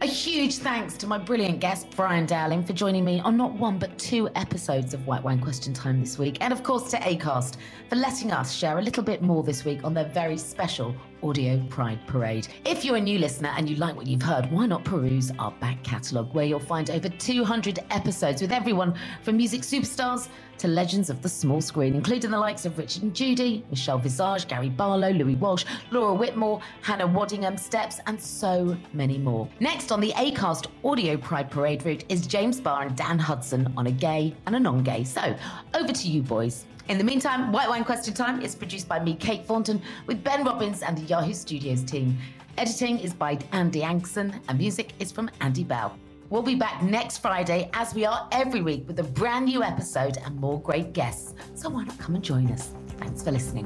A 0.02 0.06
huge 0.06 0.58
thanks 0.58 0.98
to 0.98 1.08
my 1.08 1.18
brilliant 1.18 1.62
guest, 1.62 1.88
Brian 1.96 2.26
Dowling, 2.26 2.64
for 2.64 2.74
joining 2.74 3.04
me 3.06 3.22
on 3.22 3.38
not 3.38 3.54
one 3.54 3.80
but 3.80 3.98
two 3.98 4.30
episodes 4.36 4.94
of 4.94 5.08
White 5.08 5.24
Wine 5.24 5.40
Question 5.40 5.74
Time 5.74 6.00
this 6.00 6.20
week. 6.20 6.38
And 6.42 6.54
of 6.54 6.64
course 6.64 6.92
to 6.92 6.98
ACAST 6.98 7.56
for 7.90 7.96
letting 7.96 8.32
us 8.32 8.54
share 8.54 8.78
a 8.78 8.82
little 8.82 9.04
bit 9.04 9.22
more 9.22 9.42
this 9.42 9.66
week 9.66 9.84
on 9.84 9.94
their 9.94 10.10
very 10.10 10.38
special 10.38 10.94
Audio 11.24 11.62
Pride 11.70 12.00
Parade. 12.08 12.48
If 12.66 12.86
you're 12.86 12.98
a 12.98 13.02
new 13.02 13.20
listener 13.20 13.54
and 13.58 13.70
you 13.70 13.76
like 13.78 13.96
what 13.96 14.08
you've 14.08 14.22
heard, 14.22 14.52
why 14.52 14.66
not 14.66 14.84
peruse 14.84 15.32
our 15.40 15.52
back 15.52 15.84
catalogue 15.84 16.34
where 16.34 16.46
you'll 16.46 16.60
find 16.60 16.90
over 16.90 17.10
200 17.10 17.80
episodes 17.90 18.42
with 18.42 18.52
everyone 18.52 18.94
from 19.24 19.38
music 19.38 19.62
superstars 19.62 20.28
to 20.58 20.68
legends 20.68 21.10
of 21.10 21.22
the 21.22 21.30
small 21.30 21.62
screen, 21.62 21.96
including 21.96 22.32
the 22.32 22.38
likes 22.38 22.66
of 22.66 22.78
Richard 22.78 23.04
and 23.04 23.14
Judy, 23.14 23.64
Michelle 23.70 23.98
Visage, 23.98 24.48
Gary 24.48 24.70
Barlow, 24.70 25.12
Louis 25.12 25.36
Walsh, 25.36 25.66
Laura 25.92 26.14
Whitmore, 26.14 26.62
Hannah 26.82 27.08
Waddingham 27.08 27.60
Steps, 27.60 28.00
and 28.08 28.20
so 28.20 28.78
many 28.94 29.18
more. 29.18 29.48
Next 29.60 29.92
on 29.92 30.00
the 30.00 30.12
ACAST 30.14 30.68
Audio 30.84 31.18
Pride 31.18 31.50
Parade 31.52 31.86
route 31.86 32.06
is 32.10 32.26
James 32.26 32.60
Barr 32.60 32.84
and 32.84 32.96
Dan 32.96 33.20
Hudson 33.20 33.74
on 33.78 33.88
a 33.88 33.92
gay 33.92 34.36
and 34.46 34.56
a 34.56 34.60
non 34.60 34.84
gay. 34.84 35.04
So 35.04 35.36
over 35.74 35.92
to 35.92 36.08
you, 36.08 36.22
boys. 36.22 36.66
In 36.88 37.00
the 37.00 37.04
meantime, 37.04 37.52
White 37.52 37.68
Wine 37.68 37.84
Question 37.84 38.14
Time 38.14 38.42
is 38.42 38.54
produced 38.54 38.88
by 38.88 39.00
me, 39.00 39.16
Kate 39.16 39.44
Thornton, 39.44 39.82
with 40.06 40.24
Ben 40.24 40.44
Robbins 40.44 40.84
and 40.84 40.96
the 40.96 41.02
Yahoo 41.02 41.34
Studios 41.34 41.84
team. 41.84 42.16
Editing 42.60 43.00
is 43.00 43.12
by 43.12 43.40
Andy 43.54 43.82
Ankson, 43.82 44.40
and 44.48 44.60
music 44.60 44.94
is 45.00 45.12
from 45.12 45.32
Andy 45.42 45.64
Bell. 45.64 45.98
We'll 46.30 46.44
be 46.44 46.54
back 46.54 46.84
next 46.84 47.18
Friday, 47.18 47.72
as 47.74 47.96
we 47.96 48.06
are 48.06 48.28
every 48.32 48.62
week, 48.62 48.88
with 48.88 49.00
a 49.00 49.04
brand 49.04 49.46
new 49.46 49.64
episode 49.64 50.18
and 50.24 50.40
more 50.40 50.62
great 50.62 50.94
guests. 50.94 51.34
So 51.56 51.70
why 51.70 51.86
not 51.86 51.98
come 51.98 52.14
and 52.14 52.24
join 52.24 52.52
us? 52.52 52.70
Thanks 53.00 53.24
for 53.24 53.32
listening. 53.32 53.66